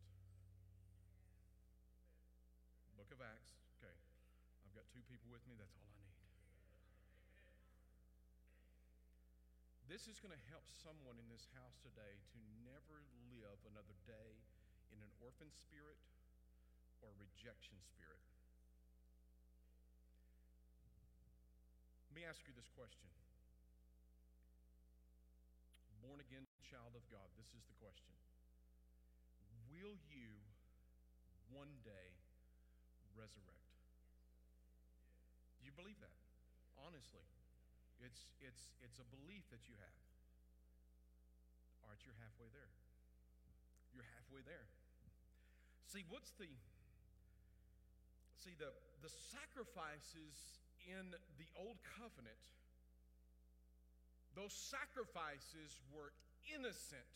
Book 2.98 3.14
of 3.14 3.22
Acts. 3.22 3.54
Okay. 3.78 3.94
I've 4.66 4.74
got 4.74 4.90
two 4.90 5.06
people 5.06 5.30
with 5.30 5.46
me. 5.46 5.54
That's 5.54 5.70
all 5.78 5.86
I 5.86 5.94
need. 6.02 6.07
This 9.88 10.04
is 10.04 10.20
going 10.20 10.36
to 10.36 10.44
help 10.52 10.68
someone 10.84 11.16
in 11.16 11.32
this 11.32 11.48
house 11.56 11.80
today 11.80 12.20
to 12.36 12.38
never 12.60 13.00
live 13.32 13.56
another 13.72 13.96
day 14.04 14.36
in 14.92 15.00
an 15.00 15.08
orphan 15.24 15.48
spirit 15.48 15.96
or 17.00 17.08
rejection 17.16 17.80
spirit. 17.80 18.20
Let 22.12 22.20
me 22.20 22.28
ask 22.28 22.44
you 22.44 22.52
this 22.52 22.68
question. 22.76 23.08
Born 26.04 26.20
again 26.20 26.44
child 26.68 26.92
of 26.92 27.08
God, 27.08 27.32
this 27.40 27.48
is 27.56 27.64
the 27.64 27.76
question. 27.80 28.12
Will 29.72 29.96
you 30.12 30.36
one 31.48 31.72
day 31.80 32.12
resurrect? 33.16 33.72
Do 35.56 35.64
you 35.64 35.72
believe 35.72 35.96
that? 36.04 36.20
Honestly. 36.76 37.37
It's, 38.04 38.30
it's, 38.40 38.62
it's 38.84 38.98
a 39.02 39.06
belief 39.10 39.42
that 39.50 39.66
you 39.66 39.74
have. 39.78 39.98
Right, 41.86 41.98
you're 42.06 42.18
halfway 42.22 42.50
there. 42.54 42.72
You're 43.94 44.06
halfway 44.18 44.42
there. 44.46 44.66
See, 45.88 46.04
what's 46.12 46.30
the 46.36 46.46
see 48.38 48.54
the 48.54 48.70
the 49.02 49.10
sacrifices 49.34 50.62
in 50.86 51.10
the 51.36 51.48
old 51.58 51.76
covenant 51.98 52.44
those 54.38 54.54
sacrifices 54.54 55.82
were 55.90 56.14
innocent 56.54 57.12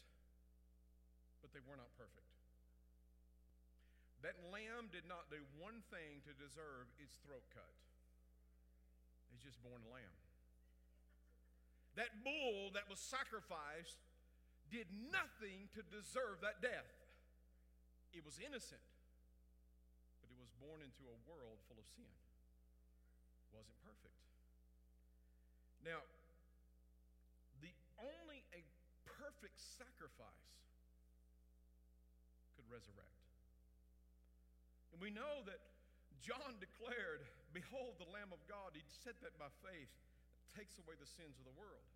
but 1.39 1.55
they 1.55 1.63
were 1.63 1.79
not 1.79 1.89
perfect 1.95 2.27
that 4.27 4.35
lamb 4.51 4.91
did 4.91 5.07
not 5.07 5.31
do 5.31 5.39
one 5.63 5.79
thing 5.95 6.19
to 6.27 6.35
deserve 6.35 6.91
its 6.99 7.15
throat 7.23 7.47
cut 7.55 7.77
it's 9.31 9.47
just 9.47 9.63
born 9.63 9.79
a 9.87 9.91
lamb 9.95 10.17
that 11.97 12.25
bull 12.25 12.73
that 12.73 12.89
was 12.89 12.99
sacrificed 12.99 14.01
did 14.73 14.89
nothing 15.13 15.69
to 15.77 15.85
deserve 15.93 16.41
that 16.41 16.65
death. 16.65 16.89
It 18.17 18.25
was 18.25 18.41
innocent, 18.41 18.81
but 20.25 20.33
it 20.33 20.39
was 20.41 20.49
born 20.57 20.81
into 20.81 21.05
a 21.09 21.17
world 21.29 21.61
full 21.69 21.77
of 21.77 21.89
sin. 21.93 22.09
Wasn't 23.53 23.77
perfect. 23.85 24.17
Now, 25.85 26.01
the 27.61 27.73
only 28.01 28.41
a 28.57 28.65
perfect 29.05 29.61
sacrifice 29.61 30.49
could 32.57 32.65
resurrect. 32.73 33.21
And 34.93 35.01
we 35.01 35.13
know 35.13 35.45
that 35.45 35.61
John 36.25 36.57
declared, 36.57 37.25
Behold 37.53 38.01
the 38.01 38.09
Lamb 38.09 38.33
of 38.33 38.41
God. 38.49 38.73
He 38.73 38.85
said 39.05 39.19
that 39.21 39.37
by 39.37 39.53
faith 39.61 39.93
takes 40.57 40.77
away 40.81 40.97
the 40.97 41.09
sins 41.09 41.41
of 41.41 41.45
the 41.49 41.57
world. 41.57 41.87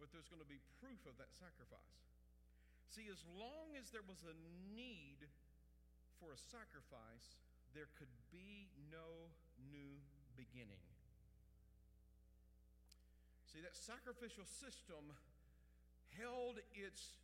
But 0.00 0.12
there's 0.12 0.28
going 0.28 0.44
to 0.44 0.48
be 0.48 0.60
proof 0.80 1.00
of 1.08 1.16
that 1.16 1.32
sacrifice. 1.32 1.96
See, 2.92 3.08
as 3.12 3.20
long 3.36 3.76
as 3.76 3.92
there 3.92 4.04
was 4.04 4.20
a 4.24 4.36
need 4.72 5.24
for 6.20 6.32
a 6.32 6.40
sacrifice, 6.40 7.40
there 7.76 7.92
could 8.00 8.12
be 8.32 8.72
no 8.88 9.32
new 9.68 10.00
beginning. 10.36 10.80
See, 13.52 13.60
that 13.64 13.76
sacrificial 13.76 14.44
system 14.44 15.12
held 16.16 16.60
its 16.72 17.20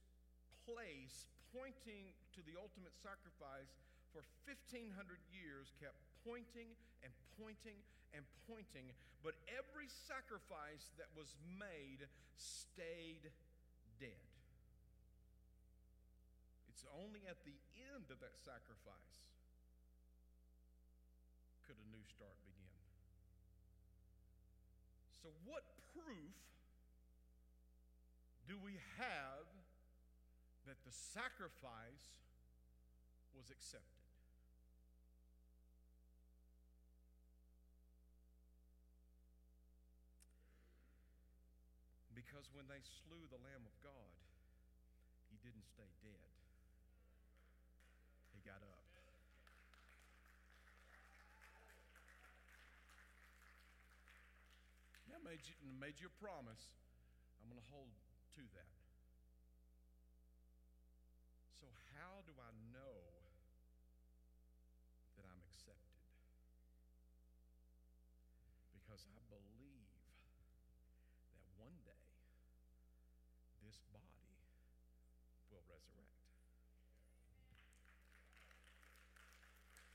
place 0.69 1.29
pointing 1.53 2.13
to 2.37 2.41
the 2.45 2.57
ultimate 2.57 2.97
sacrifice 3.01 3.73
for 4.13 4.25
1,500 4.49 4.93
years, 5.33 5.73
kept 5.81 6.12
pointing 6.27 6.71
and 7.03 7.13
pointing 7.39 7.79
and 8.15 8.25
pointing, 8.47 8.93
but 9.23 9.35
every 9.49 9.89
sacrifice 10.07 10.93
that 10.99 11.09
was 11.17 11.35
made 11.59 12.07
stayed 12.37 13.31
dead. 13.99 14.29
It's 16.69 16.85
only 16.99 17.23
at 17.31 17.39
the 17.47 17.57
end 17.95 18.11
of 18.11 18.19
that 18.21 18.35
sacrifice 18.43 19.23
could 21.67 21.79
a 21.79 21.89
new 21.95 22.05
start 22.11 22.35
begin. 22.43 22.75
So, 25.23 25.31
what 25.47 25.63
proof 25.95 26.35
do 28.49 28.59
we 28.59 28.75
have 28.99 29.47
that 30.67 30.83
the 30.85 30.91
sacrifice 30.91 32.19
was 33.33 33.49
accepted? 33.51 34.02
Because 42.23 42.47
when 42.55 42.71
they 42.71 42.79
slew 43.03 43.19
the 43.35 43.43
Lamb 43.43 43.67
of 43.67 43.75
God, 43.83 44.15
he 45.27 45.37
didn't 45.43 45.67
stay 45.67 45.91
dead, 46.07 46.31
he 48.31 48.41
got 48.47 48.63
up. 48.63 48.87
Now, 55.11 55.19
made 55.27 55.43
you, 55.45 55.59
made 55.77 55.99
you 55.99 56.09
a 56.09 56.17
promise. 56.23 56.63
I'm 57.43 57.51
going 57.51 57.59
to 57.59 57.71
hold 57.75 57.91
to 58.39 58.43
that. 58.55 58.79
So, 61.61 61.67
how 61.99 62.23
do 62.25 62.33
I 62.39 62.53
know 62.73 62.97
that 65.21 65.29
I'm 65.29 65.43
accepted? 65.53 66.01
Because 68.73 69.05
I 69.11 69.21
believe 69.29 69.91
that 71.35 71.45
one 71.61 71.77
day 71.85 72.03
this 73.73 73.89
body 73.89 74.05
will 75.49 75.65
resurrect. 75.65 76.13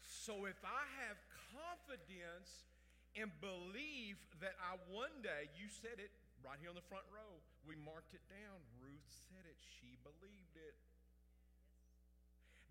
So, 0.02 0.50
if 0.50 0.58
I 0.66 0.84
have 1.06 1.22
confidence 1.54 2.66
and 3.14 3.30
believe 3.38 4.18
that 4.42 4.58
I 4.58 4.82
one 4.90 5.14
day, 5.22 5.54
you 5.54 5.70
said 5.70 6.02
it 6.02 6.10
right 6.42 6.58
here 6.58 6.74
on 6.74 6.78
the 6.78 6.86
front 6.90 7.06
row, 7.14 7.38
we 7.66 7.78
marked 7.78 8.18
it 8.18 8.26
down. 8.26 8.58
Ruth 8.82 9.06
said 9.30 9.46
it, 9.46 9.58
she 9.62 9.98
believed 10.02 10.58
it. 10.58 10.74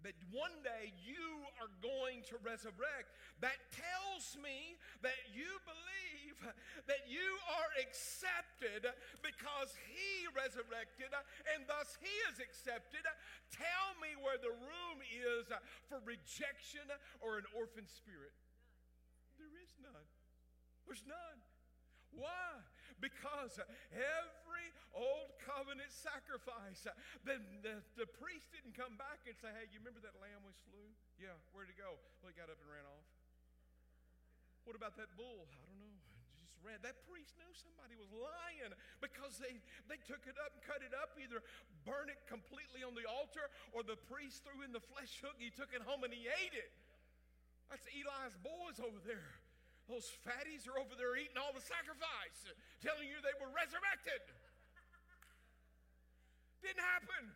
That 0.04 0.14
one 0.30 0.54
day 0.62 0.92
you 1.02 1.42
are 1.58 1.72
going 1.82 2.22
to 2.30 2.36
resurrect. 2.44 3.16
That 3.40 3.58
tells 3.74 4.38
me 4.38 4.78
that 5.02 5.18
you 5.34 5.48
believe 5.66 6.38
that 6.86 7.08
you 7.08 7.26
are 7.58 7.70
accepted 7.80 8.86
because 9.24 9.74
He 9.88 10.28
resurrected 10.36 11.10
and 11.56 11.66
thus 11.66 11.96
He 11.98 12.12
is 12.30 12.38
accepted. 12.38 13.02
Tell 13.50 13.88
me 13.98 14.14
where 14.20 14.38
the 14.38 14.54
room 14.54 14.98
is 15.10 15.48
for 15.90 15.98
rejection 16.04 16.86
or 17.18 17.40
an 17.40 17.48
orphan 17.56 17.88
spirit. 17.88 18.36
There 19.40 19.52
is 19.58 19.72
none. 19.82 20.08
There's 20.86 21.02
none. 21.08 21.38
Why? 22.14 22.62
Because 22.96 23.60
every 23.92 24.68
old 24.96 25.36
covenant 25.44 25.92
sacrifice, 25.92 26.88
the, 27.28 27.36
the, 27.60 27.84
the, 28.00 28.08
priest 28.16 28.48
didn't 28.56 28.72
come 28.72 28.96
back 28.96 29.20
and 29.28 29.36
say, 29.36 29.52
Hey, 29.52 29.68
you 29.68 29.84
remember 29.84 30.00
that 30.00 30.16
lamb 30.16 30.40
we 30.48 30.56
slew? 30.64 30.88
Yeah, 31.20 31.36
where'd 31.52 31.68
it 31.68 31.76
go? 31.76 32.00
Well, 32.24 32.32
he 32.32 32.36
got 32.36 32.48
up 32.48 32.56
and 32.56 32.68
ran 32.72 32.88
off. 32.88 33.04
What 34.64 34.74
about 34.74 34.96
that 34.96 35.12
bull? 35.14 35.44
I 35.46 35.62
don't 35.68 35.78
know. 35.78 35.96
Just 36.40 36.56
ran. 36.64 36.80
That 36.82 37.04
priest 37.06 37.36
knew 37.38 37.52
somebody 37.54 37.94
was 37.94 38.10
lying 38.10 38.72
because 38.98 39.38
they, 39.38 39.60
they 39.86 40.00
took 40.08 40.26
it 40.26 40.34
up 40.42 40.56
and 40.56 40.62
cut 40.66 40.82
it 40.82 40.96
up, 40.96 41.14
either 41.20 41.44
burn 41.86 42.10
it 42.10 42.18
completely 42.26 42.82
on 42.82 42.96
the 42.98 43.06
altar 43.06 43.46
or 43.70 43.86
the 43.86 44.00
priest 44.10 44.42
threw 44.42 44.66
in 44.66 44.74
the 44.74 44.82
flesh 44.82 45.22
hook. 45.22 45.38
He 45.38 45.54
took 45.54 45.70
it 45.70 45.84
home 45.86 46.02
and 46.02 46.10
he 46.10 46.26
ate 46.26 46.56
it. 46.56 46.72
That's 47.70 47.86
Eli's 47.94 48.34
boys 48.42 48.78
over 48.82 48.98
there. 49.06 49.38
Those 49.86 50.10
fatties 50.26 50.66
are 50.66 50.78
over 50.82 50.98
there 50.98 51.14
eating 51.14 51.38
all 51.38 51.54
the 51.54 51.62
sacrifice, 51.62 52.38
telling 52.82 53.06
you 53.06 53.22
they 53.22 53.34
were 53.38 53.50
resurrected. 53.54 54.18
Didn't 56.58 56.82
happen. 56.82 57.30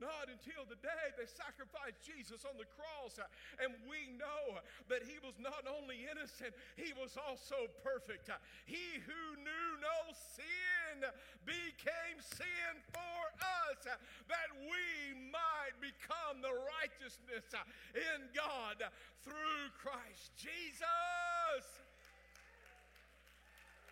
Not 0.00 0.32
until 0.32 0.64
the 0.64 0.80
day 0.80 1.04
they 1.20 1.28
sacrificed 1.28 2.00
Jesus 2.00 2.48
on 2.48 2.56
the 2.56 2.64
cross. 2.72 3.20
And 3.60 3.76
we 3.84 4.16
know 4.16 4.58
that 4.88 5.04
he 5.04 5.20
was 5.20 5.36
not 5.36 5.68
only 5.68 6.08
innocent, 6.08 6.56
he 6.80 6.96
was 6.96 7.20
also 7.20 7.68
perfect. 7.84 8.32
He 8.64 8.96
who 9.04 9.22
knew 9.36 9.68
no 9.76 9.98
sin 10.16 11.04
became 11.44 12.16
sin 12.24 12.72
for 12.88 13.20
us 13.68 13.84
that 13.84 14.50
we 14.64 15.20
might 15.28 15.76
become 15.84 16.40
the 16.40 16.56
righteousness 16.80 17.44
in 17.92 18.20
God 18.32 18.80
through 19.24 19.68
Christ 19.76 20.32
Jesus. 20.36 20.80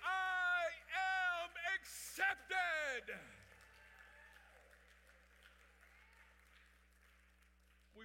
I 0.00 0.72
am 0.96 1.50
accepted. 1.76 3.37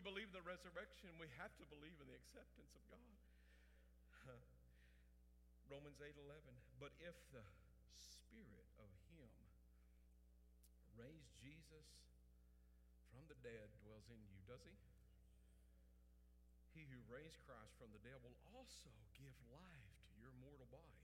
Believe 0.03 0.27
in 0.27 0.35
the 0.35 0.43
resurrection, 0.43 1.15
we 1.15 1.31
have 1.39 1.55
to 1.63 1.65
believe 1.71 1.95
in 2.03 2.07
the 2.11 2.19
acceptance 2.19 2.75
of 2.75 2.83
God. 2.91 3.15
Romans 5.71 5.95
8 6.03 6.11
11. 6.11 6.43
But 6.75 6.91
if 6.99 7.15
the 7.31 7.43
spirit 7.95 8.67
of 8.83 8.91
him 9.15 9.31
raised 10.99 11.31
Jesus 11.39 11.87
from 13.15 13.23
the 13.31 13.39
dead 13.47 13.71
dwells 13.87 14.03
in 14.11 14.19
you, 14.27 14.35
does 14.43 14.59
he? 14.67 14.75
He 16.75 16.83
who 16.91 16.99
raised 17.07 17.39
Christ 17.47 17.71
from 17.79 17.95
the 17.95 18.03
dead 18.03 18.19
will 18.19 18.35
also 18.51 18.91
give 19.15 19.33
life 19.55 19.87
to 20.03 20.13
your 20.19 20.35
mortal 20.43 20.67
body 20.67 20.99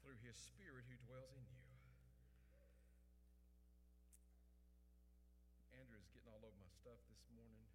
through 0.00 0.16
his 0.24 0.40
spirit 0.40 0.88
who 0.88 0.96
dwells 1.04 1.28
in 1.36 1.44
you. 1.44 1.84
Andrew 5.76 6.00
is 6.00 6.08
getting 6.16 6.32
all 6.32 6.40
over 6.40 6.56
my 6.56 6.72
stuff 6.72 6.96
this 7.12 7.20
morning 7.36 7.67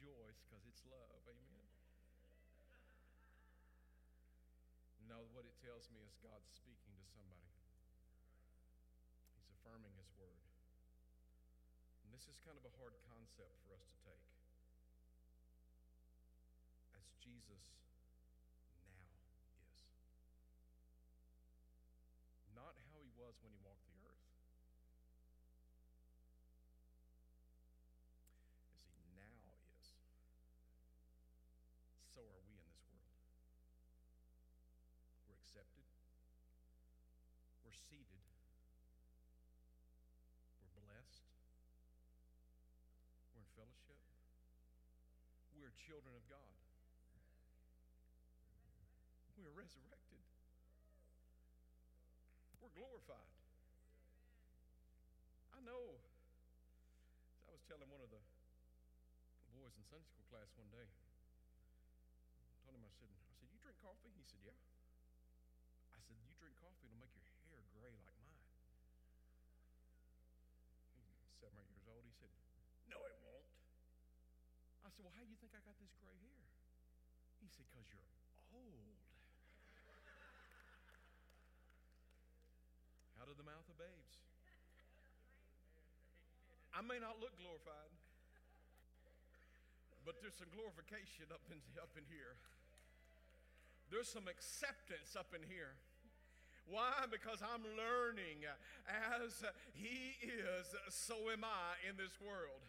rejoice 0.00 0.40
because 0.48 0.64
it's 0.64 0.80
love. 0.88 1.20
Amen. 1.28 1.68
No, 5.04 5.28
what 5.36 5.44
it 5.44 5.52
tells 5.60 5.92
me 5.92 6.00
is 6.00 6.16
God's 6.24 6.48
speaking 6.56 6.96
to 6.96 7.04
somebody. 7.12 7.52
He's 9.36 9.52
affirming 9.60 9.92
His 10.00 10.08
word. 10.16 10.40
And 12.00 12.08
this 12.16 12.24
is 12.32 12.40
kind 12.40 12.56
of 12.56 12.64
a 12.64 12.72
hard 12.80 12.96
concept 13.12 13.60
for 13.68 13.76
us 13.76 13.84
to 13.84 13.96
take. 14.08 14.29
We're 45.70 45.86
children 45.86 46.18
of 46.18 46.26
God. 46.26 46.50
We're 49.38 49.54
resurrected. 49.54 50.18
We're 52.58 52.74
glorified. 52.74 53.30
I 55.54 55.62
know. 55.62 55.94
I 57.46 57.54
was 57.54 57.62
telling 57.70 57.86
one 57.86 58.02
of 58.02 58.10
the 58.10 58.18
boys 59.54 59.70
in 59.78 59.86
Sunday 59.86 60.10
school 60.10 60.26
class 60.26 60.50
one 60.58 60.74
day. 60.74 60.90
I 60.90 62.58
told 62.66 62.74
him, 62.74 62.82
I 62.82 62.90
said, 62.98 63.06
I 63.30 63.38
said, 63.38 63.46
you 63.54 63.62
drink 63.62 63.78
coffee? 63.78 64.10
He 64.10 64.26
said, 64.26 64.42
yeah 64.42 64.58
I 65.94 66.02
said, 66.02 66.18
You 66.18 66.34
drink 66.34 66.58
coffee, 66.58 66.90
it'll 66.90 66.98
make 66.98 67.14
your 67.14 67.30
hair 67.46 67.62
gray 67.78 67.94
like 67.94 68.18
mine. 68.26 68.42
He's 70.98 71.14
seven 71.38 71.62
or 71.62 71.66
eight 71.70 71.79
I 74.90 74.92
said, 74.98 75.06
Well, 75.06 75.14
how 75.14 75.22
do 75.22 75.30
you 75.30 75.38
think 75.38 75.54
I 75.54 75.62
got 75.62 75.78
this 75.78 75.94
gray 76.02 76.18
hair? 76.18 76.42
He 77.38 77.46
said, 77.46 77.62
Because 77.70 77.86
you're 77.94 78.10
old. 78.50 78.98
Out 83.22 83.30
of 83.30 83.38
the 83.38 83.46
mouth 83.46 83.62
of 83.70 83.78
babes. 83.78 84.18
I 86.74 86.82
may 86.82 86.98
not 86.98 87.22
look 87.22 87.38
glorified, 87.38 87.94
but 90.02 90.18
there's 90.18 90.34
some 90.34 90.50
glorification 90.50 91.30
up 91.30 91.46
in, 91.54 91.62
up 91.78 91.94
in 91.94 92.02
here. 92.10 92.34
There's 93.94 94.10
some 94.10 94.26
acceptance 94.26 95.14
up 95.14 95.30
in 95.38 95.46
here. 95.46 95.78
Why? 96.66 97.06
Because 97.06 97.38
I'm 97.46 97.62
learning 97.78 98.42
as 98.90 99.46
He 99.70 100.18
is, 100.26 100.66
so 100.90 101.30
am 101.30 101.46
I 101.46 101.78
in 101.86 101.94
this 101.94 102.18
world. 102.18 102.66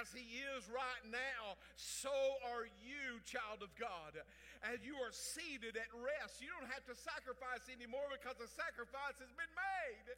As 0.00 0.10
He 0.14 0.42
is 0.54 0.66
right 0.70 1.04
now, 1.10 1.58
so 1.74 2.12
are 2.54 2.66
you, 2.82 3.18
child 3.26 3.62
of 3.62 3.70
God. 3.74 4.18
As 4.62 4.78
you 4.86 4.94
are 5.02 5.10
seated 5.10 5.74
at 5.74 5.90
rest, 5.90 6.38
you 6.38 6.50
don't 6.54 6.70
have 6.70 6.86
to 6.86 6.94
sacrifice 6.94 7.66
anymore 7.66 8.06
because 8.14 8.38
the 8.38 8.50
sacrifice 8.50 9.18
has 9.18 9.32
been 9.34 9.50
made. 9.58 10.08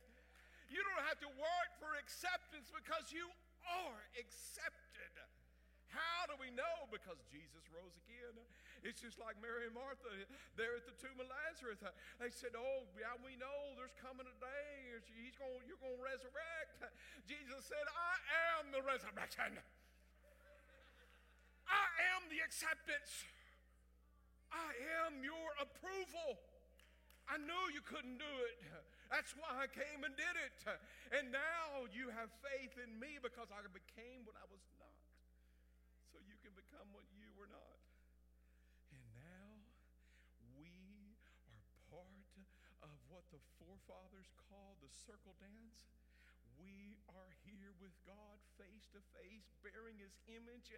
You 0.69 0.85
don't 0.85 1.05
have 1.09 1.21
to 1.25 1.31
work 1.41 1.71
for 1.81 1.97
acceptance 1.97 2.69
because 2.73 3.09
you 3.13 3.25
are 3.65 4.01
accepted. 4.21 5.13
How 5.95 6.27
do 6.27 6.35
we 6.43 6.51
know? 6.51 6.91
Because 6.91 7.23
Jesus 7.31 7.63
rose 7.71 7.95
again. 8.05 8.35
It's 8.85 9.01
just 9.01 9.17
like 9.17 9.41
Mary 9.41 9.65
and 9.65 9.73
Martha 9.73 10.13
there 10.61 10.77
at 10.77 10.85
the 10.85 10.93
tomb 11.01 11.17
of 11.17 11.31
Lazarus. 11.31 11.81
They 12.21 12.29
said, 12.29 12.53
Oh, 12.53 12.85
yeah, 12.99 13.17
we 13.23 13.39
know 13.41 13.73
there's 13.79 13.97
coming 13.97 14.29
a 14.29 14.37
day. 14.43 15.01
He's 15.17 15.39
going, 15.41 15.65
you're 15.65 15.81
going 15.81 15.97
to 15.97 16.05
resurrect. 16.05 16.85
Jesus 17.25 17.65
said, 17.65 17.87
I 17.89 18.15
am 18.61 18.75
the 18.75 18.85
resurrection. 18.85 19.57
I 21.65 21.87
am 22.13 22.29
the 22.29 22.45
acceptance. 22.45 23.25
I 24.53 24.71
am 25.07 25.25
your 25.25 25.51
approval. 25.59 26.39
I 27.27 27.41
knew 27.41 27.65
you 27.73 27.83
couldn't 27.83 28.21
do 28.21 28.35
it. 28.53 28.59
That's 29.11 29.33
why 29.39 29.65
I 29.65 29.67
came 29.71 30.05
and 30.05 30.15
did 30.15 30.37
it. 30.45 30.57
And 31.19 31.33
now 31.33 31.89
you 31.91 32.13
have 32.15 32.31
faith 32.45 32.77
in 32.79 32.91
me 33.01 33.19
because 33.19 33.49
I 33.51 33.65
became 33.73 34.23
what 34.29 34.37
I 34.39 34.47
was 34.51 34.63
not. 34.79 34.94
Become 36.75 36.91
what 36.91 37.07
you 37.15 37.31
were 37.39 37.47
not. 37.47 37.79
And 38.91 39.07
now 39.15 39.63
we 40.59 41.15
are 41.47 41.63
part 41.87 42.35
of 42.83 42.99
what 43.07 43.23
the 43.31 43.39
forefathers 43.63 44.27
called 44.51 44.83
the 44.83 44.91
circle 44.91 45.39
dance. 45.39 45.87
We 46.59 46.99
are 47.07 47.31
here 47.47 47.71
with 47.79 47.95
God 48.03 48.43
face 48.59 48.91
to 48.91 48.99
face, 49.15 49.55
bearing 49.63 50.03
His 50.03 50.19
image. 50.27 50.75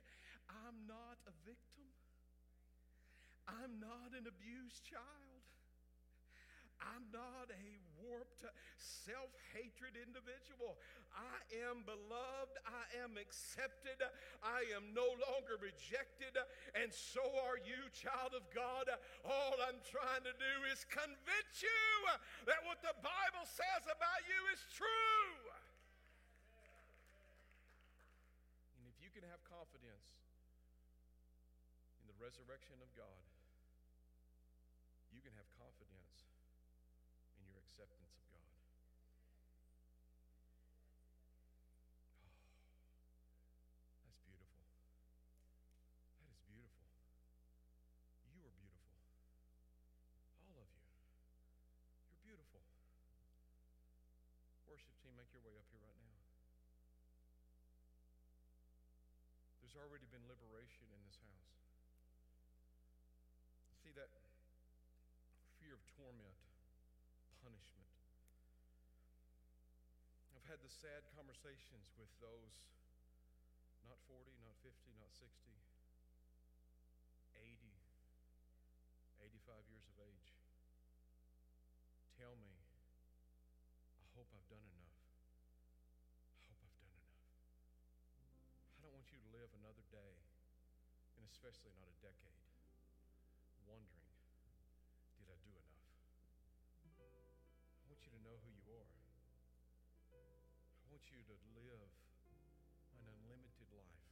I'm 0.52 0.84
not 0.84 1.16
a 1.24 1.32
victim. 1.48 1.88
I'm 3.48 3.80
not 3.80 4.12
an 4.12 4.28
abused 4.28 4.84
child. 4.84 5.48
I'm 6.76 7.08
not 7.08 7.48
a 7.48 7.56
warped, 8.04 8.44
self 8.76 9.32
hatred 9.56 9.96
individual. 9.96 10.76
I 11.16 11.40
am 11.64 11.80
beloved. 11.88 12.56
I 12.68 12.84
am 13.00 13.16
accepted. 13.16 14.04
I 14.44 14.68
am 14.76 14.92
no 14.92 15.08
longer 15.28 15.56
rejected. 15.56 16.36
And 16.76 16.92
so 16.92 17.24
are 17.48 17.56
you, 17.56 17.88
child 17.96 18.36
of 18.36 18.44
God. 18.52 18.92
All 19.24 19.56
I'm 19.64 19.80
trying 19.80 20.28
to 20.28 20.34
do 20.36 20.54
is 20.68 20.84
convince 20.92 21.64
you 21.64 21.88
that 22.44 22.60
what 22.68 22.84
the 22.84 22.92
Bible 23.00 23.48
says 23.48 23.88
about 23.88 24.20
you 24.28 24.40
is 24.52 24.60
true. 24.76 25.32
And 28.76 28.84
if 28.92 29.00
you 29.00 29.08
can 29.08 29.24
have 29.32 29.40
confidence 29.48 30.12
in 32.04 32.12
the 32.12 32.16
resurrection 32.20 32.76
of 32.84 32.92
God, 32.92 33.24
you 35.16 35.24
can 35.24 35.32
have 35.40 35.48
confidence 35.56 36.35
acceptance 37.76 38.08
of 38.16 38.24
God. 38.32 38.48
Oh, 42.24 42.32
that's 44.00 44.16
beautiful. 44.24 44.64
That 46.16 46.32
is 46.32 46.40
beautiful. 46.48 46.88
You 48.32 48.40
are 48.48 48.56
beautiful. 48.56 48.96
All 50.40 50.56
of 50.56 50.72
you. 50.72 50.88
You're 52.08 52.24
beautiful. 52.24 52.64
Worship 54.64 54.96
team, 55.04 55.12
make 55.20 55.28
your 55.36 55.44
way 55.44 55.52
up 55.60 55.68
here 55.68 55.84
right 55.84 56.00
now. 56.00 56.16
There's 59.60 59.76
already 59.76 60.08
been 60.08 60.24
liberation 60.32 60.88
in 60.96 61.00
this 61.04 61.20
house. 61.20 61.52
See 63.84 63.92
that 64.00 64.08
fear 65.60 65.76
of 65.76 65.84
torment, 65.92 66.40
punishment. 67.46 67.86
I've 70.34 70.50
had 70.50 70.58
the 70.66 70.72
sad 70.82 71.06
conversations 71.14 71.94
with 71.94 72.10
those 72.18 72.58
not 73.86 74.02
40, 74.10 74.34
not 74.42 74.58
50, 74.66 74.74
not 74.98 75.14
60, 75.14 75.30
80, 77.38 77.70
85 79.22 79.62
years 79.70 79.86
of 79.86 79.96
age. 80.02 80.34
Tell 82.18 82.34
me, 82.34 82.50
I 84.02 84.06
hope 84.18 84.26
I've 84.34 84.50
done 84.50 84.66
enough. 84.66 84.98
I 86.42 86.50
hope 86.50 86.58
I've 86.66 86.78
done 86.82 86.98
enough. 86.98 87.30
I 88.74 88.78
don't 88.82 88.90
want 88.90 89.06
you 89.14 89.22
to 89.22 89.30
live 89.30 89.54
another 89.54 89.86
day, 89.94 90.18
and 91.14 91.22
especially 91.30 91.78
not 91.78 91.86
a 91.94 91.98
decade, 92.02 92.42
wondering 93.70 94.05
you 101.12 101.22
to 101.26 101.36
live 101.54 101.90
an 102.96 103.04
unlimited 103.06 103.68
life. 103.76 104.06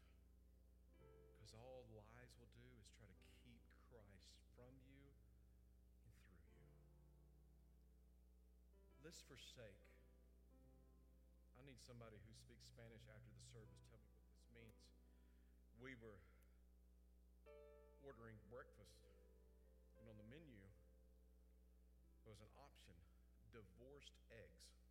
Because 1.34 1.54
all 1.56 1.84
lies 1.90 2.30
will 2.38 2.50
do 2.54 2.68
is 2.78 2.86
try 2.94 3.10
to 3.10 3.26
keep 3.42 3.60
Christ 3.90 4.30
from 4.54 4.70
you 4.86 5.02
and 6.06 6.14
through 6.24 6.44
you. 6.58 6.74
Let's 9.02 9.20
forsake. 9.26 9.82
I 11.58 11.62
need 11.66 11.80
somebody 11.82 12.16
who 12.20 12.32
speaks 12.36 12.68
Spanish 12.68 13.04
after 13.10 13.32
the 13.32 13.44
service. 13.50 13.82
Tell 13.88 13.98
me 13.98 14.10
what 14.10 14.24
this 14.30 14.46
means. 14.52 14.78
We 15.80 15.94
were 15.98 16.20
ordering 18.04 18.36
breakfast, 18.52 19.00
and 19.96 20.04
on 20.08 20.16
the 20.20 20.28
menu, 20.28 20.60
was 22.28 22.40
an 22.40 22.52
option 22.56 22.96
divorced 23.52 24.16
eggs. 24.34 24.83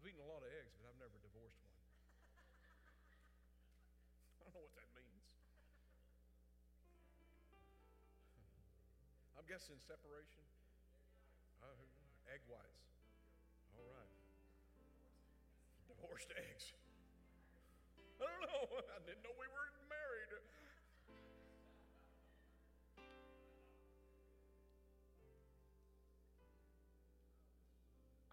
I've 0.00 0.08
eaten 0.08 0.24
a 0.24 0.32
lot 0.32 0.40
of 0.40 0.48
eggs, 0.56 0.72
but 0.80 0.88
I've 0.88 0.96
never 0.96 1.20
divorced 1.20 1.60
one. 1.60 1.76
I 4.40 4.48
don't 4.48 4.56
know 4.56 4.64
what 4.64 4.72
that 4.80 4.88
means. 4.96 5.28
I'm 9.36 9.44
guessing 9.44 9.76
separation. 9.76 10.40
Uh, 11.60 11.84
egg 12.32 12.40
whites. 12.48 12.96
All 13.76 13.84
right. 13.92 14.16
Divorced 15.84 16.32
eggs. 16.32 16.72
I 17.92 18.24
don't 18.24 18.48
know. 18.48 18.80
I 18.96 19.04
didn't 19.04 19.20
know 19.20 19.36
we 19.36 19.52
were 19.52 19.68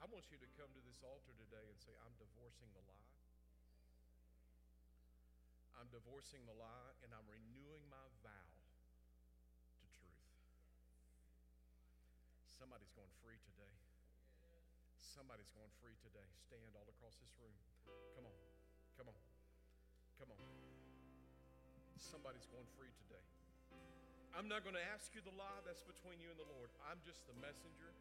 I 0.07 0.15
want 0.15 0.31
you 0.31 0.39
to 0.39 0.47
come 0.55 0.71
to 0.71 0.79
this 0.87 1.03
altar 1.03 1.35
today 1.35 1.67
and 1.67 1.75
say, 1.83 1.91
I'm 1.99 2.15
divorcing 2.15 2.71
the 2.71 2.79
lie. 2.87 3.11
I'm 5.75 5.91
divorcing 5.91 6.47
the 6.47 6.55
lie 6.55 6.95
and 7.03 7.11
I'm 7.11 7.27
renewing 7.27 7.83
my 7.91 8.07
vow 8.23 8.55
to 9.83 9.85
truth. 9.99 10.23
Somebody's 12.47 12.95
going 12.95 13.11
free 13.19 13.35
today. 13.51 13.75
Somebody's 15.03 15.51
going 15.51 15.75
free 15.83 15.99
today. 15.99 16.23
Stand 16.39 16.71
all 16.79 16.87
across 16.87 17.19
this 17.19 17.35
room. 17.43 17.51
Come 18.15 18.31
on. 18.31 18.39
Come 18.95 19.11
on. 19.11 19.19
Come 20.23 20.31
on. 20.31 20.39
Somebody's 21.99 22.47
going 22.47 22.71
free 22.79 22.95
today. 22.95 23.27
I'm 24.39 24.47
not 24.47 24.63
going 24.63 24.79
to 24.79 24.87
ask 24.95 25.11
you 25.11 25.19
the 25.19 25.35
lie 25.35 25.59
that's 25.67 25.83
between 25.83 26.23
you 26.23 26.31
and 26.31 26.39
the 26.39 26.47
Lord. 26.47 26.71
I'm 26.87 27.03
just 27.03 27.27
the 27.27 27.35
messenger. 27.43 27.91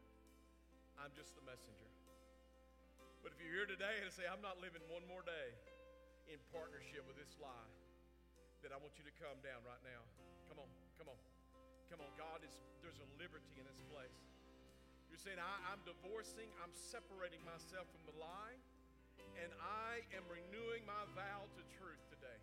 I'm 0.97 1.13
just 1.13 1.37
the 1.37 1.45
messenger. 1.45 1.89
But 3.21 3.37
if 3.37 3.43
you're 3.43 3.53
here 3.53 3.69
today 3.69 4.01
and 4.01 4.09
say, 4.09 4.25
I'm 4.25 4.41
not 4.41 4.59
living 4.63 4.83
one 4.89 5.05
more 5.11 5.23
day 5.27 5.49
in 6.31 6.39
partnership 6.51 7.05
with 7.05 7.19
this 7.21 7.37
lie, 7.43 7.71
then 8.65 8.73
I 8.73 8.79
want 8.81 8.97
you 8.97 9.05
to 9.05 9.15
come 9.21 9.37
down 9.45 9.61
right 9.67 9.83
now. 9.85 10.03
Come 10.49 10.63
on, 10.63 10.71
come 10.97 11.09
on, 11.13 11.19
come 11.93 12.01
on. 12.01 12.11
God 12.17 12.41
is, 12.43 12.55
there's 12.81 12.99
a 13.03 13.09
liberty 13.21 13.55
in 13.61 13.67
this 13.69 13.83
place. 13.93 14.15
You're 15.13 15.21
saying, 15.21 15.39
I, 15.39 15.55
I'm 15.71 15.83
divorcing, 15.87 16.49
I'm 16.65 16.73
separating 16.75 17.43
myself 17.47 17.87
from 17.93 18.03
the 18.11 18.17
lie, 18.19 18.59
and 19.39 19.51
I 19.61 20.03
am 20.17 20.25
renewing 20.27 20.83
my 20.89 21.03
vow 21.15 21.47
to 21.47 21.63
truth 21.79 22.03
today. 22.11 22.41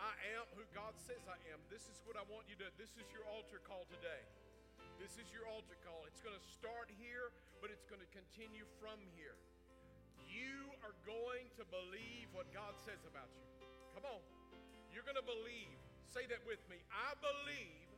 I 0.00 0.14
am 0.34 0.48
who 0.58 0.64
God 0.74 0.96
says 1.06 1.22
I 1.30 1.38
am. 1.54 1.62
This 1.70 1.86
is 1.86 2.02
what 2.08 2.18
I 2.18 2.24
want 2.26 2.50
you 2.50 2.56
to, 2.64 2.66
this 2.80 2.94
is 2.98 3.06
your 3.14 3.22
altar 3.30 3.62
call 3.62 3.86
today. 3.88 4.22
This 5.02 5.18
is 5.18 5.34
your 5.34 5.50
altar 5.50 5.74
call. 5.82 6.06
It's 6.06 6.22
going 6.22 6.38
to 6.38 6.46
start 6.54 6.86
here, 6.94 7.34
but 7.58 7.74
it's 7.74 7.82
going 7.90 7.98
to 7.98 8.06
continue 8.14 8.62
from 8.78 9.02
here. 9.18 9.34
You 10.30 10.70
are 10.86 10.94
going 11.02 11.50
to 11.58 11.66
believe 11.74 12.30
what 12.30 12.46
God 12.54 12.78
says 12.86 13.02
about 13.02 13.26
you. 13.34 13.42
Come 13.98 14.06
on. 14.06 14.22
You're 14.94 15.02
going 15.02 15.18
to 15.18 15.26
believe. 15.26 15.74
Say 16.06 16.30
that 16.30 16.46
with 16.46 16.62
me. 16.70 16.78
I 16.94 17.18
believe 17.18 17.90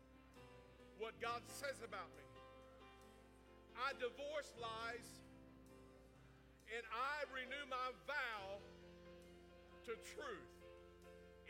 what 0.97 1.13
God 1.21 1.45
says 1.45 1.85
about 1.85 2.09
me. 2.17 2.25
I 3.77 3.93
divorce 4.01 4.57
lies 4.57 5.05
and 6.73 6.89
I 6.89 7.29
renew 7.29 7.69
my 7.69 7.93
vow 8.09 8.65
to 9.85 9.93
truth 10.17 10.57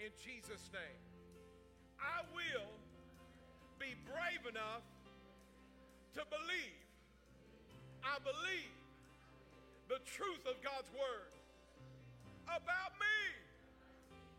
in 0.02 0.10
Jesus' 0.18 0.66
name. 0.74 1.02
I 2.02 2.26
will 2.34 2.74
be 3.78 3.94
brave 4.02 4.50
enough 4.50 4.82
to 6.14 6.22
believe. 6.30 6.78
I 8.06 8.22
believe 8.22 8.74
the 9.90 9.98
truth 10.06 10.44
of 10.46 10.54
God's 10.62 10.88
word 10.94 11.32
about 12.46 12.92
me. 13.00 13.18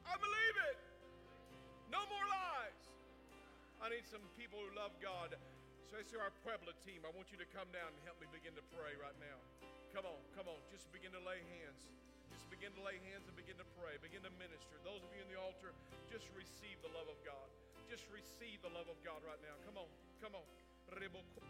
I 0.06 0.16
believe 0.16 0.56
it. 0.72 0.78
No 1.92 2.02
more 2.08 2.26
lies. 2.30 2.82
I 3.84 3.92
need 3.92 4.08
some 4.08 4.24
people 4.40 4.62
who 4.62 4.72
love 4.78 4.96
God. 5.04 5.36
So, 5.92 6.02
to 6.02 6.16
our 6.18 6.34
Puebla 6.42 6.74
team, 6.82 7.06
I 7.06 7.12
want 7.14 7.30
you 7.30 7.38
to 7.38 7.48
come 7.54 7.70
down 7.70 7.94
and 7.94 8.02
help 8.08 8.18
me 8.18 8.26
begin 8.34 8.56
to 8.58 8.66
pray 8.74 8.98
right 8.98 9.16
now. 9.22 9.38
Come 9.94 10.08
on, 10.08 10.20
come 10.34 10.50
on. 10.50 10.60
Just 10.72 10.90
begin 10.90 11.14
to 11.14 11.24
lay 11.24 11.40
hands. 11.62 11.88
Just 12.34 12.50
begin 12.52 12.74
to 12.76 12.84
lay 12.84 12.98
hands 13.12 13.28
and 13.30 13.36
begin 13.38 13.56
to 13.62 13.68
pray. 13.80 13.96
Begin 14.02 14.26
to 14.26 14.34
minister. 14.42 14.76
Those 14.84 15.04
of 15.06 15.10
you 15.14 15.22
in 15.24 15.30
the 15.30 15.40
altar, 15.40 15.72
just 16.10 16.28
receive 16.36 16.80
the 16.84 16.92
love 16.92 17.08
of 17.08 17.20
God. 17.24 17.48
Just 17.88 18.10
receive 18.10 18.60
the 18.66 18.74
love 18.74 18.90
of 18.90 18.98
God 19.06 19.22
right 19.24 19.40
now. 19.46 19.56
Come 19.64 19.78
on, 19.78 19.90
come 20.20 20.34
on. 20.36 20.48
Rebocó. 20.88 21.42